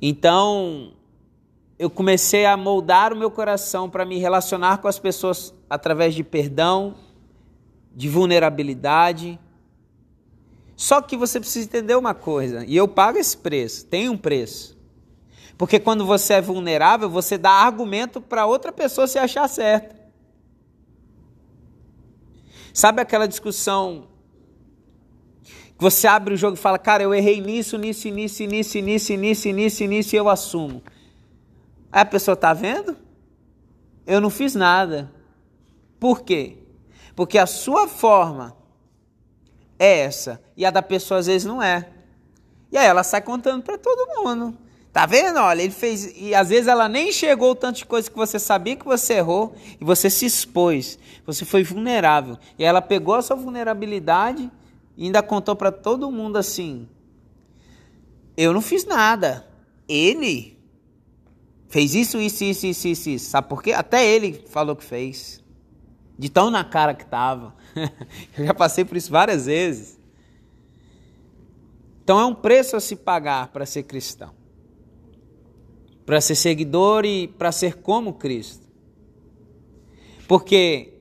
Então, 0.00 0.92
eu 1.78 1.88
comecei 1.88 2.44
a 2.44 2.56
moldar 2.56 3.12
o 3.12 3.16
meu 3.16 3.30
coração 3.30 3.88
para 3.88 4.04
me 4.04 4.18
relacionar 4.18 4.78
com 4.78 4.88
as 4.88 4.98
pessoas 4.98 5.54
através 5.70 6.14
de 6.14 6.24
perdão, 6.24 6.96
de 7.94 8.08
vulnerabilidade. 8.08 9.38
Só 10.74 11.00
que 11.00 11.16
você 11.16 11.38
precisa 11.38 11.66
entender 11.66 11.94
uma 11.94 12.14
coisa, 12.14 12.64
e 12.66 12.76
eu 12.76 12.88
pago 12.88 13.18
esse 13.18 13.36
preço, 13.36 13.86
tem 13.86 14.08
um 14.08 14.16
preço. 14.16 14.76
Porque 15.56 15.78
quando 15.78 16.04
você 16.04 16.34
é 16.34 16.40
vulnerável, 16.40 17.08
você 17.08 17.38
dá 17.38 17.50
argumento 17.50 18.20
para 18.20 18.46
outra 18.46 18.72
pessoa 18.72 19.06
se 19.06 19.18
achar 19.18 19.46
certa. 19.48 20.01
Sabe 22.72 23.02
aquela 23.02 23.28
discussão 23.28 24.08
que 25.42 25.82
você 25.82 26.06
abre 26.06 26.34
o 26.34 26.36
jogo 26.36 26.56
e 26.56 26.60
fala, 26.60 26.78
cara, 26.78 27.02
eu 27.02 27.12
errei 27.12 27.40
nisso, 27.40 27.76
nisso, 27.76 28.08
nisso, 28.08 28.44
nisso, 28.44 28.78
nisso, 28.80 29.16
nisso, 29.16 29.50
nisso, 29.50 29.84
nisso, 29.84 30.14
e 30.14 30.18
eu 30.18 30.28
assumo. 30.28 30.82
Aí 31.90 32.00
a 32.00 32.06
pessoa 32.06 32.34
está 32.34 32.54
vendo? 32.54 32.96
Eu 34.06 34.20
não 34.20 34.30
fiz 34.30 34.54
nada. 34.54 35.12
Por 36.00 36.22
quê? 36.22 36.58
Porque 37.14 37.38
a 37.38 37.46
sua 37.46 37.86
forma 37.86 38.56
é 39.78 40.00
essa 40.00 40.42
e 40.56 40.64
a 40.64 40.70
da 40.70 40.82
pessoa 40.82 41.20
às 41.20 41.26
vezes 41.26 41.46
não 41.46 41.62
é. 41.62 41.88
E 42.70 42.78
aí 42.78 42.86
ela 42.86 43.04
sai 43.04 43.20
contando 43.20 43.62
para 43.62 43.76
todo 43.76 44.22
mundo. 44.22 44.56
Tá 44.92 45.06
vendo? 45.06 45.38
Olha, 45.38 45.62
ele 45.62 45.72
fez. 45.72 46.12
E 46.16 46.34
às 46.34 46.50
vezes 46.50 46.66
ela 46.66 46.86
nem 46.86 47.10
chegou 47.10 47.54
tanto 47.54 47.78
de 47.78 47.86
coisa 47.86 48.10
que 48.10 48.16
você 48.16 48.38
sabia 48.38 48.76
que 48.76 48.84
você 48.84 49.14
errou 49.14 49.54
e 49.80 49.84
você 49.84 50.10
se 50.10 50.26
expôs. 50.26 50.98
Você 51.24 51.46
foi 51.46 51.64
vulnerável. 51.64 52.36
E 52.58 52.64
ela 52.64 52.82
pegou 52.82 53.14
a 53.14 53.22
sua 53.22 53.36
vulnerabilidade 53.36 54.50
e 54.96 55.06
ainda 55.06 55.22
contou 55.22 55.56
para 55.56 55.72
todo 55.72 56.10
mundo 56.10 56.36
assim: 56.36 56.86
eu 58.36 58.52
não 58.52 58.60
fiz 58.60 58.84
nada. 58.84 59.46
Ele 59.88 60.58
fez 61.68 61.94
isso, 61.94 62.20
isso, 62.20 62.44
isso, 62.44 62.66
isso, 62.66 62.88
isso, 62.88 63.10
isso. 63.10 63.30
Sabe 63.30 63.48
por 63.48 63.62
quê? 63.62 63.72
Até 63.72 64.06
ele 64.06 64.44
falou 64.48 64.76
que 64.76 64.84
fez. 64.84 65.42
De 66.18 66.28
tão 66.28 66.50
na 66.50 66.64
cara 66.64 66.92
que 66.92 67.06
tava. 67.06 67.54
eu 68.36 68.44
já 68.44 68.52
passei 68.52 68.84
por 68.84 68.98
isso 68.98 69.10
várias 69.10 69.46
vezes. 69.46 69.98
Então 72.04 72.20
é 72.20 72.26
um 72.26 72.34
preço 72.34 72.76
a 72.76 72.80
se 72.80 72.94
pagar 72.94 73.48
para 73.48 73.64
ser 73.64 73.84
cristão. 73.84 74.41
Para 76.04 76.20
ser 76.20 76.34
seguidor 76.34 77.04
e 77.04 77.28
para 77.28 77.52
ser 77.52 77.76
como 77.76 78.14
Cristo. 78.14 78.66
Porque 80.26 80.94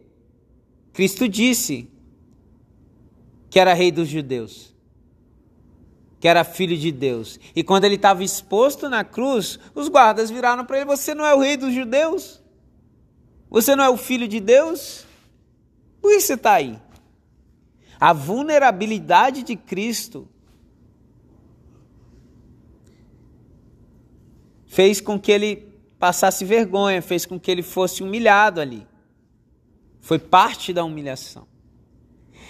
Cristo 0.93 1.27
disse 1.27 1.89
que 3.49 3.59
era 3.59 3.73
rei 3.73 3.91
dos 3.91 4.07
judeus, 4.07 4.75
que 6.19 6.27
era 6.27 6.43
filho 6.43 6.77
de 6.77 6.91
Deus. 6.91 7.39
E 7.55 7.63
quando 7.63 7.85
ele 7.85 7.95
estava 7.95 8.23
exposto 8.23 8.89
na 8.89 9.03
cruz, 9.03 9.59
os 9.73 9.87
guardas 9.87 10.29
viraram 10.29 10.65
para 10.65 10.77
ele: 10.77 10.85
Você 10.85 11.13
não 11.13 11.25
é 11.25 11.33
o 11.33 11.39
rei 11.39 11.57
dos 11.57 11.73
judeus? 11.73 12.41
Você 13.49 13.75
não 13.75 13.83
é 13.83 13.89
o 13.89 13.97
filho 13.97 14.27
de 14.27 14.39
Deus? 14.39 15.05
Por 16.01 16.11
que 16.11 16.21
você 16.21 16.33
está 16.33 16.53
aí? 16.53 16.79
A 17.99 18.13
vulnerabilidade 18.13 19.43
de 19.43 19.55
Cristo 19.55 20.27
fez 24.71 25.01
com 25.01 25.19
que 25.19 25.33
ele 25.33 25.67
passasse 25.99 26.45
vergonha, 26.45 27.01
fez 27.01 27.25
com 27.25 27.37
que 27.37 27.51
ele 27.51 27.61
fosse 27.61 28.01
humilhado 28.01 28.61
ali. 28.61 28.87
Foi 29.99 30.17
parte 30.17 30.71
da 30.71 30.81
humilhação. 30.85 31.45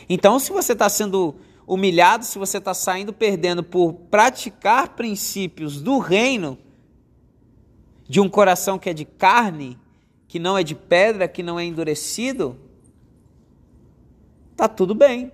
Então, 0.08 0.38
se 0.38 0.52
você 0.52 0.74
está 0.74 0.88
sendo 0.88 1.34
humilhado, 1.66 2.24
se 2.24 2.38
você 2.38 2.60
está 2.60 2.76
saindo 2.76 3.12
perdendo 3.12 3.64
por 3.64 3.94
praticar 3.94 4.90
princípios 4.90 5.82
do 5.82 5.98
reino, 5.98 6.60
de 8.08 8.22
um 8.22 8.30
coração 8.30 8.78
que 8.78 8.92
é 8.92 8.94
de 8.94 9.04
carne, 9.04 9.80
que 10.28 10.38
não 10.38 10.56
é 10.56 10.62
de 10.62 10.76
pedra, 10.76 11.28
que 11.28 11.42
não 11.42 11.60
é 11.60 11.66
endurecido, 11.66 12.56
tá 14.56 14.68
tudo 14.68 14.94
bem. 14.94 15.32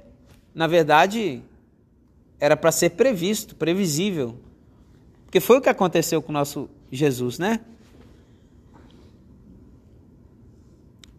Na 0.55 0.67
verdade, 0.67 1.43
era 2.39 2.55
para 2.55 2.71
ser 2.71 2.91
previsto, 2.91 3.57
previsível. 3.57 4.39
Porque 5.25 5.41
foi 5.41 5.57
o 5.57 5.61
que 5.61 5.67
aconteceu 5.67 6.21
com 6.21 6.29
o 6.29 6.33
nosso 6.33 6.69
Jesus, 6.91 7.37
né? 7.37 7.59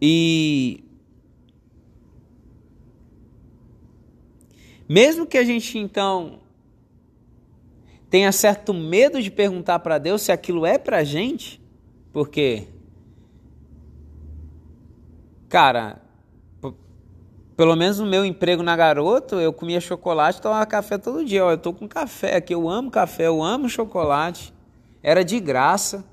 E 0.01 0.83
mesmo 4.87 5.25
que 5.25 5.37
a 5.37 5.43
gente 5.43 5.77
então 5.77 6.39
tenha 8.09 8.31
certo 8.31 8.73
medo 8.73 9.21
de 9.21 9.29
perguntar 9.29 9.79
para 9.79 9.97
Deus 9.97 10.21
se 10.21 10.31
aquilo 10.31 10.65
é 10.65 10.77
para 10.77 11.03
gente, 11.03 11.61
porque, 12.11 12.67
cara, 15.47 16.01
pelo 17.55 17.75
menos 17.75 17.99
no 17.99 18.05
meu 18.05 18.25
emprego 18.25 18.63
na 18.63 18.75
Garoto, 18.75 19.35
eu 19.35 19.51
comia 19.51 19.81
chocolate 19.81 20.41
tomava 20.41 20.65
café 20.65 20.97
todo 20.97 21.25
dia. 21.25 21.43
Ó, 21.45 21.51
eu 21.51 21.57
tô 21.57 21.73
com 21.73 21.87
café 21.87 22.37
aqui, 22.37 22.53
eu 22.53 22.69
amo 22.69 22.89
café, 22.89 23.27
eu 23.27 23.43
amo 23.43 23.67
chocolate 23.69 24.53
era 25.01 25.23
de 25.23 25.39
graça. 25.39 26.05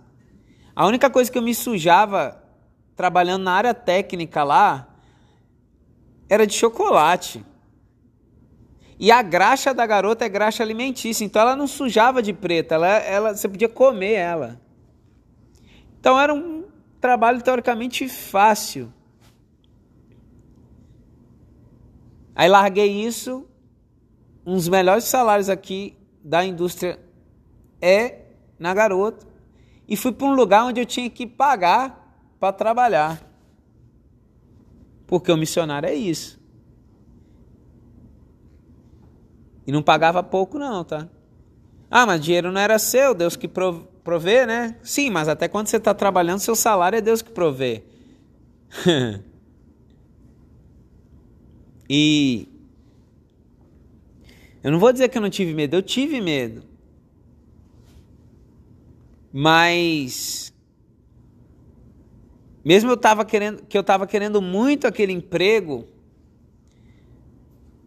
A 0.74 0.86
única 0.86 1.08
coisa 1.10 1.30
que 1.30 1.38
eu 1.38 1.42
me 1.42 1.54
sujava 1.54 2.42
trabalhando 2.94 3.42
na 3.44 3.52
área 3.52 3.74
técnica 3.74 4.42
lá 4.42 4.88
era 6.28 6.46
de 6.46 6.54
chocolate. 6.54 7.44
E 8.98 9.10
a 9.10 9.20
graxa 9.22 9.74
da 9.74 9.86
garota 9.86 10.24
é 10.24 10.28
graxa 10.28 10.62
alimentícia, 10.62 11.24
então 11.24 11.42
ela 11.42 11.54
não 11.54 11.66
sujava 11.66 12.22
de 12.22 12.32
preta, 12.32 12.76
ela, 12.76 12.88
ela, 12.88 13.34
você 13.34 13.46
podia 13.48 13.68
comer 13.68 14.14
ela. 14.14 14.60
Então 16.00 16.18
era 16.18 16.32
um 16.32 16.64
trabalho 17.00 17.42
teoricamente 17.42 18.08
fácil. 18.08 18.92
Aí 22.34 22.48
larguei 22.48 23.04
isso, 23.04 23.46
um 24.46 24.54
dos 24.54 24.68
melhores 24.68 25.04
salários 25.04 25.50
aqui 25.50 25.96
da 26.24 26.44
indústria 26.44 26.98
é 27.80 28.25
na 28.58 28.72
garota 28.74 29.26
e 29.88 29.96
fui 29.96 30.12
para 30.12 30.26
um 30.26 30.34
lugar 30.34 30.64
onde 30.64 30.80
eu 30.80 30.86
tinha 30.86 31.08
que 31.08 31.26
pagar 31.26 32.34
para 32.40 32.52
trabalhar. 32.52 33.22
Porque 35.06 35.30
o 35.30 35.36
missionário 35.36 35.88
é 35.88 35.94
isso. 35.94 36.40
E 39.66 39.72
não 39.72 39.82
pagava 39.82 40.22
pouco 40.22 40.58
não, 40.58 40.84
tá? 40.84 41.08
Ah, 41.90 42.06
mas 42.06 42.20
dinheiro 42.24 42.52
não 42.52 42.60
era 42.60 42.78
seu, 42.78 43.14
Deus 43.14 43.36
que 43.36 43.48
provê, 43.48 44.46
né? 44.46 44.76
Sim, 44.82 45.10
mas 45.10 45.28
até 45.28 45.48
quando 45.48 45.68
você 45.68 45.76
está 45.76 45.94
trabalhando, 45.94 46.40
seu 46.40 46.54
salário 46.56 46.96
é 46.96 47.00
Deus 47.00 47.22
que 47.22 47.30
provê. 47.30 47.84
e 51.88 52.48
eu 54.62 54.72
não 54.72 54.80
vou 54.80 54.92
dizer 54.92 55.08
que 55.08 55.16
eu 55.16 55.22
não 55.22 55.30
tive 55.30 55.54
medo, 55.54 55.76
eu 55.76 55.82
tive 55.82 56.20
medo. 56.20 56.75
Mas 59.38 60.50
mesmo 62.64 62.90
eu 62.90 62.96
tava 62.96 63.22
querendo 63.22 63.66
que 63.66 63.76
eu 63.76 63.82
estava 63.82 64.06
querendo 64.06 64.40
muito 64.40 64.86
aquele 64.86 65.12
emprego, 65.12 65.84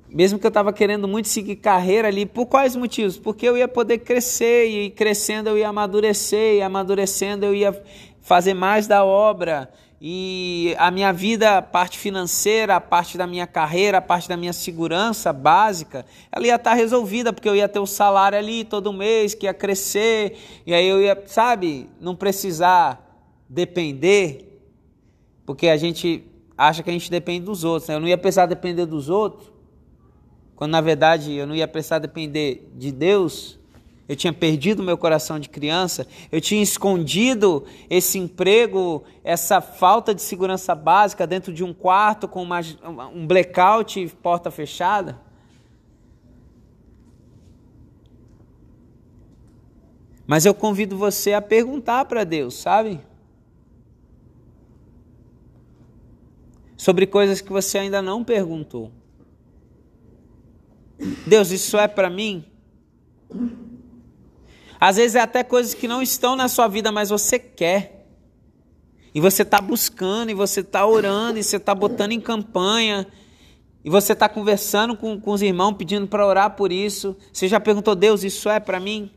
mesmo 0.08 0.38
que 0.38 0.46
eu 0.46 0.50
estava 0.50 0.72
querendo 0.72 1.08
muito 1.08 1.28
seguir 1.28 1.56
carreira 1.56 2.08
ali, 2.08 2.28
por 2.28 2.46
quais 2.46 2.76
motivos? 2.76 3.18
Porque 3.18 3.50
eu 3.50 3.58
ia 3.58 3.68
poder 3.68 3.98
crescer 3.98 4.68
e 4.68 4.92
crescendo 4.92 5.50
eu 5.50 5.58
ia 5.58 5.70
amadurecer, 5.70 6.58
e 6.58 6.62
amadurecendo 6.62 7.48
eu 7.48 7.56
ia 7.56 7.84
fazer 8.22 8.54
mais 8.54 8.86
da 8.86 9.04
obra, 9.04 9.72
e 10.02 10.74
a 10.78 10.90
minha 10.90 11.12
vida, 11.12 11.58
a 11.58 11.62
parte 11.62 12.00
financeira, 12.00 12.78
a 12.78 12.82
parte 12.82 13.18
da 13.18 13.28
minha 13.28 13.46
carreira, 13.46 13.98
a 13.98 14.02
parte 14.02 14.30
da 14.30 14.38
minha 14.38 14.54
segurança 14.54 15.34
básica, 15.34 16.06
ela 16.32 16.48
ia 16.48 16.56
estar 16.56 16.74
resolvida, 16.74 17.34
porque 17.34 17.50
eu 17.50 17.56
ia 17.56 17.68
ter 17.68 17.80
o 17.80 17.86
salário 17.86 18.38
ali 18.38 18.64
todo 18.64 18.94
mês, 18.94 19.34
que 19.34 19.46
ia 19.46 19.54
crescer, 19.54 20.38
e 20.66 20.74
aí 20.74 20.88
eu 20.88 21.02
ia, 21.02 21.22
sabe, 21.26 21.90
não 22.00 22.16
precisar 22.16 23.06
depender, 23.50 24.62
porque 25.46 25.68
a 25.68 25.76
gente 25.76 26.24
acha 26.58 26.82
que 26.82 26.90
a 26.90 26.94
gente 26.94 27.12
depende 27.12 27.46
dos 27.46 27.66
outros, 27.66 27.90
né? 27.90 27.96
eu 27.96 28.00
não 28.00 28.08
ia 28.08 28.18
precisar 28.18 28.46
depender 28.46 28.86
dos 28.86 29.10
outros, 29.10 29.52
quando 30.56 30.72
na 30.72 30.82
verdade 30.82 31.34
eu 31.34 31.46
não 31.46 31.56
ia 31.56 31.68
precisar 31.68 32.00
depender 32.00 32.70
de 32.74 32.92
Deus, 32.94 33.59
eu 34.10 34.15
tinha 34.15 34.34
perdido 34.34 34.82
meu 34.82 34.98
coração 34.98 35.39
de 35.39 35.48
criança, 35.48 36.08
eu 36.32 36.41
tinha 36.41 36.63
escondido 36.63 37.63
esse 37.88 38.17
emprego, 38.17 39.04
essa 39.24 39.62
falta 39.62 40.15
de 40.15 40.24
segurança 40.24 40.74
básica 40.74 41.28
dentro 41.28 41.54
de 41.54 41.63
um 41.63 41.72
quarto 41.72 42.28
com 42.28 42.41
uma, 42.41 42.60
um 43.13 43.28
blackout 43.28 44.00
e 44.00 44.10
porta 44.10 44.50
fechada. 44.50 45.22
Mas 50.26 50.43
eu 50.43 50.56
convido 50.56 50.98
você 50.98 51.34
a 51.34 51.41
perguntar 51.41 52.06
para 52.06 52.24
Deus, 52.24 52.56
sabe? 52.56 53.00
Sobre 56.76 57.06
coisas 57.06 57.41
que 57.41 57.52
você 57.52 57.78
ainda 57.78 58.02
não 58.02 58.24
perguntou. 58.24 58.91
Deus, 61.28 61.52
isso 61.52 61.78
é 61.78 61.88
para 61.88 62.10
mim? 62.10 62.43
Às 64.80 64.96
vezes 64.96 65.15
é 65.15 65.20
até 65.20 65.44
coisas 65.44 65.74
que 65.74 65.88
não 65.88 66.02
estão 66.02 66.36
na 66.36 66.48
sua 66.48 66.68
vida, 66.68 66.92
mas 66.92 67.10
você 67.10 67.38
quer. 67.38 68.08
E 69.13 69.20
você 69.20 69.42
está 69.42 69.60
buscando, 69.60 70.30
e 70.30 70.34
você 70.34 70.62
está 70.62 70.86
orando, 70.86 71.38
e 71.38 71.44
você 71.44 71.58
está 71.58 71.76
botando 71.76 72.13
em 72.13 72.22
campanha, 72.22 73.06
e 73.84 73.89
você 73.89 74.13
está 74.13 74.30
conversando 74.30 74.96
com, 74.96 75.20
com 75.20 75.32
os 75.32 75.42
irmãos, 75.42 75.74
pedindo 75.74 76.08
para 76.08 76.26
orar 76.26 76.56
por 76.56 76.72
isso. 76.72 77.18
Você 77.34 77.48
já 77.48 77.60
perguntou, 77.60 77.94
Deus, 77.94 78.24
isso 78.24 78.48
é 78.50 78.60
para 78.60 78.80
mim? 78.80 79.12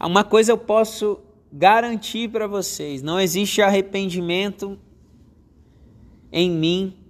Uma 0.00 0.24
coisa 0.24 0.50
eu 0.50 0.58
posso 0.58 1.20
garantir 1.52 2.28
para 2.30 2.46
vocês: 2.46 3.02
não 3.02 3.20
existe 3.20 3.62
arrependimento 3.62 4.78
em 6.32 6.50
mim 6.50 7.05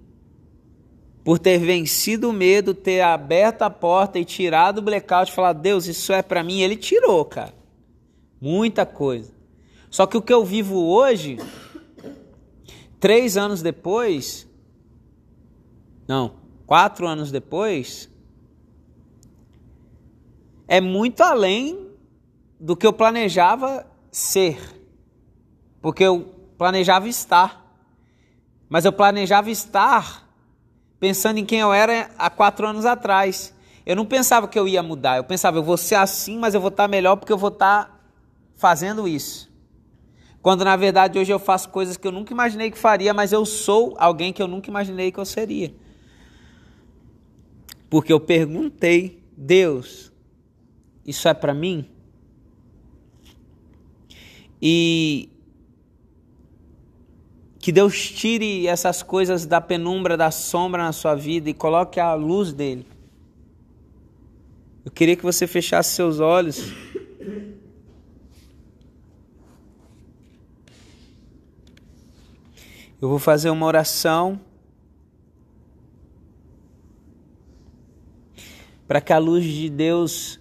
por 1.27 1.41
ter 1.41 1.59
vencido 1.59 2.31
o 2.31 2.33
medo, 2.33 2.73
ter 2.73 3.01
aberto 3.01 3.62
a 3.62 3.69
porta 3.69 4.17
e 4.17 4.25
tirado 4.25 4.79
o 4.79 4.83
blackout 4.83 5.33
falar: 5.33 5.55
Deus, 5.55 5.87
isso 5.87 6.12
é 6.12 6.23
para 6.23 6.41
mim. 6.41 6.61
Ele 6.61 6.77
tirou, 6.77 7.25
cara. 7.25 7.53
Muita 8.41 8.87
coisa. 8.87 9.35
Só 9.91 10.07
que 10.07 10.17
o 10.17 10.23
que 10.23 10.33
eu 10.33 10.45
vivo 10.45 10.81
hoje, 10.87 11.39
três 13.01 13.37
anos 13.37 13.61
depois, 13.61 14.49
não, 16.07 16.35
quatro 16.65 17.09
anos 17.09 17.33
depois, 17.33 18.09
é 20.69 20.81
muito 20.81 21.23
além 21.23 21.91
do 22.61 22.77
que 22.77 22.87
eu 22.87 22.93
planejava 22.93 23.85
ser. 24.12 24.61
Porque 25.83 26.05
eu 26.05 26.21
planejava 26.57 27.09
estar. 27.09 27.67
Mas 28.69 28.85
eu 28.85 28.93
planejava 28.93 29.51
estar 29.51 30.26
pensando 31.07 31.38
em 31.38 31.45
quem 31.45 31.61
eu 31.61 31.73
era 31.73 32.11
há 32.19 32.29
quatro 32.29 32.66
anos 32.66 32.85
atrás. 32.85 33.55
Eu 33.87 33.95
não 33.95 34.05
pensava 34.05 34.49
que 34.49 34.59
eu 34.59 34.66
ia 34.66 34.83
mudar, 34.83 35.19
eu 35.19 35.23
pensava, 35.23 35.57
eu 35.57 35.62
vou 35.62 35.77
ser 35.77 35.95
assim, 35.95 36.37
mas 36.37 36.53
eu 36.53 36.61
vou 36.61 36.66
estar 36.66 36.88
melhor 36.88 37.14
porque 37.14 37.33
eu 37.33 37.38
vou 37.38 37.51
estar 37.51 38.05
fazendo 38.57 39.07
isso. 39.07 39.49
Quando 40.42 40.64
na 40.64 40.75
verdade 40.75 41.16
hoje 41.16 41.33
eu 41.33 41.38
faço 41.38 41.69
coisas 41.69 41.97
que 41.97 42.05
eu 42.05 42.11
nunca 42.11 42.33
imaginei 42.33 42.73
que 42.73 42.77
faria, 42.77 43.14
mas 43.14 43.33
eu 43.33 43.47
sou 43.47 43.95
alguém 43.99 44.33
que 44.33 44.42
eu 44.42 44.49
nunca 44.49 44.69
imaginei 44.69 45.12
que 45.12 45.21
eu 45.21 45.25
seria. 45.25 45.73
Porque 47.88 48.12
eu 48.12 48.19
perguntei, 48.19 49.23
Deus, 49.37 50.11
isso 51.07 51.29
é 51.29 51.35
para 51.35 51.55
mim? 51.55 51.88
E 54.61 55.29
que 57.59 57.73
Deus 57.73 58.11
tire 58.11 58.66
essas 58.66 59.03
coisas 59.03 59.47
da 59.47 59.61
penumbra, 59.61 60.16
da 60.16 60.31
sombra 60.31 60.83
na 60.83 60.92
sua 60.92 61.14
vida 61.14 61.51
e 61.51 61.55
coloque 61.55 61.99
a 61.99 62.14
luz 62.14 62.53
dele. 62.53 62.87
Eu 64.85 64.90
queria 64.90 65.16
que 65.16 65.25
você 65.25 65.47
fechasse 65.47 65.95
seus 65.95 66.21
olhos. 66.21 66.73
Eu 73.01 73.09
vou 73.09 73.19
fazer 73.19 73.51
uma 73.51 73.66
oração 73.66 74.40
para 78.87 79.01
que 79.01 79.12
a 79.12 79.19
luz 79.19 79.45
de 79.45 79.69
Deus 79.69 80.38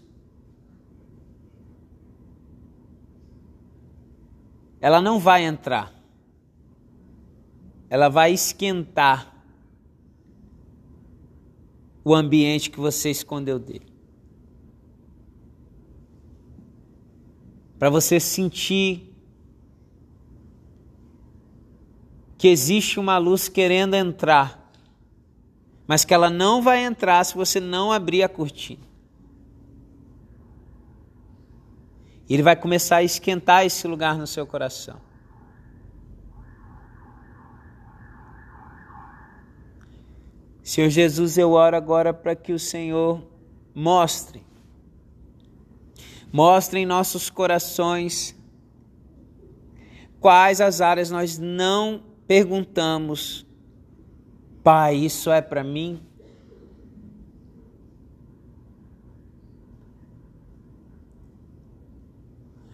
ela 4.80 5.02
não 5.02 5.18
vai 5.20 5.44
entrar. 5.44 5.95
Ela 7.90 8.10
vai 8.10 8.34
esquentar 8.34 9.36
o 12.04 12.14
ambiente 12.14 12.70
que 12.70 12.80
você 12.80 13.10
escondeu 13.10 13.58
dele. 13.58 13.88
Para 17.80 17.90
você 17.90 18.20
sentir 18.20 19.12
que 22.38 22.48
existe 22.48 23.00
uma 23.00 23.18
luz 23.18 23.50
querendo 23.50 23.96
entrar, 23.96 24.72
mas 25.88 26.06
que 26.06 26.14
ela 26.14 26.30
não 26.30 26.62
vai 26.62 26.84
entrar 26.84 27.24
se 27.24 27.36
você 27.36 27.60
não 27.60 27.92
abrir 27.92 28.24
a 28.24 28.30
cortina. 28.30 28.86
Ele 32.30 32.42
vai 32.42 32.56
começar 32.56 32.98
a 32.98 33.04
esquentar 33.04 33.66
esse 33.66 33.88
lugar 33.88 34.18
no 34.18 34.26
seu 34.26 34.48
coração. 34.48 35.05
Senhor 40.66 40.90
Jesus, 40.90 41.38
eu 41.38 41.52
oro 41.52 41.78
agora 41.78 42.12
para 42.12 42.36
que 42.36 42.52
o 42.52 42.58
Senhor 42.58 43.22
mostre, 43.72 44.44
mostre 46.34 46.80
em 46.80 46.88
nossos 46.88 47.30
corações 47.30 48.36
quais 50.20 50.60
as 50.60 50.82
áreas 50.82 51.12
nós 51.12 51.38
não 51.38 52.02
perguntamos, 52.26 53.46
Pai, 54.64 54.96
isso 54.96 55.30
é 55.30 55.40
para 55.40 55.64
mim? 55.64 56.02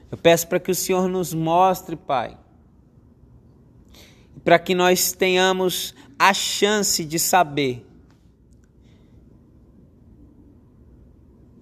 Eu 0.10 0.18
peço 0.18 0.48
para 0.48 0.62
que 0.62 0.72
o 0.72 0.76
Senhor 0.76 1.10
nos 1.10 1.34
mostre, 1.34 1.98
Pai, 1.98 2.38
para 4.46 4.58
que 4.58 4.74
nós 4.74 5.12
tenhamos 5.12 5.94
a 6.24 6.36
chance 6.36 7.04
de 7.04 7.18
saber 7.18 7.84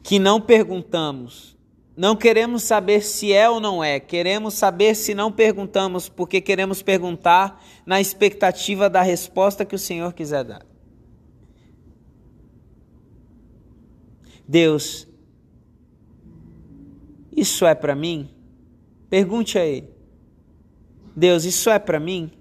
que 0.04 0.20
não 0.20 0.42
perguntamos, 0.42 1.58
não 1.96 2.14
queremos 2.14 2.64
saber 2.64 3.02
se 3.02 3.32
é 3.32 3.50
ou 3.50 3.62
não 3.62 3.82
é, 3.82 4.02
queremos 4.02 4.56
saber 4.56 4.96
se 4.96 5.16
não 5.16 5.32
perguntamos, 5.32 6.10
porque 6.10 6.42
queremos 6.42 6.82
perguntar 6.82 7.64
na 7.86 8.02
expectativa 8.02 8.90
da 8.90 9.02
resposta 9.02 9.64
que 9.64 9.76
o 9.76 9.80
Senhor 9.80 10.12
quiser 10.12 10.44
dar. 10.44 10.66
Deus, 14.46 15.08
isso 17.32 17.66
é 17.66 17.74
para 17.74 17.96
mim? 17.96 18.30
Pergunte 19.10 19.58
a 19.58 19.66
Ele: 19.66 19.90
Deus, 21.16 21.46
isso 21.46 21.70
é 21.70 21.80
para 21.80 21.98
mim? 21.98 22.39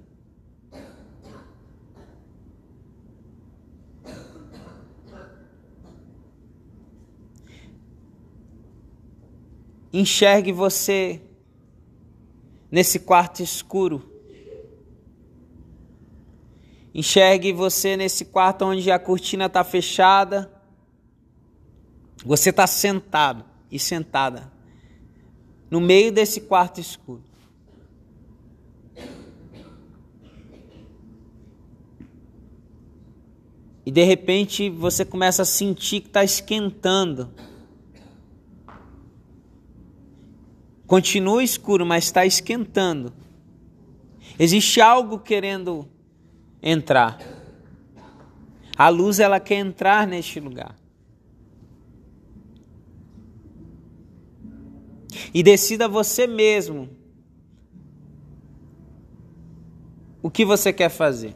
Enxergue 9.92 10.52
você 10.52 11.20
nesse 12.70 13.00
quarto 13.00 13.42
escuro. 13.42 14.12
Enxergue 16.94 17.52
você 17.52 17.96
nesse 17.96 18.24
quarto 18.26 18.64
onde 18.64 18.90
a 18.90 18.98
cortina 18.98 19.46
está 19.46 19.64
fechada. 19.64 20.50
Você 22.24 22.50
está 22.50 22.66
sentado 22.66 23.44
e 23.70 23.78
sentada 23.78 24.58
no 25.70 25.80
meio 25.80 26.10
desse 26.10 26.42
quarto 26.42 26.80
escuro. 26.80 27.22
E 33.84 33.90
de 33.90 34.02
repente 34.02 34.68
você 34.68 35.04
começa 35.04 35.42
a 35.42 35.46
sentir 35.46 36.00
que 36.00 36.08
está 36.08 36.22
esquentando. 36.22 37.32
Continua 40.88 41.44
escuro, 41.44 41.86
mas 41.86 42.04
está 42.04 42.26
esquentando. 42.26 43.12
Existe 44.36 44.80
algo 44.80 45.20
querendo 45.20 45.88
entrar. 46.60 47.16
A 48.76 48.88
luz 48.88 49.20
ela 49.20 49.38
quer 49.38 49.58
entrar 49.58 50.04
neste 50.04 50.40
lugar. 50.40 50.74
e 55.32 55.42
decida 55.42 55.88
você 55.88 56.26
mesmo 56.26 56.88
o 60.22 60.30
que 60.30 60.44
você 60.44 60.72
quer 60.72 60.88
fazer. 60.88 61.34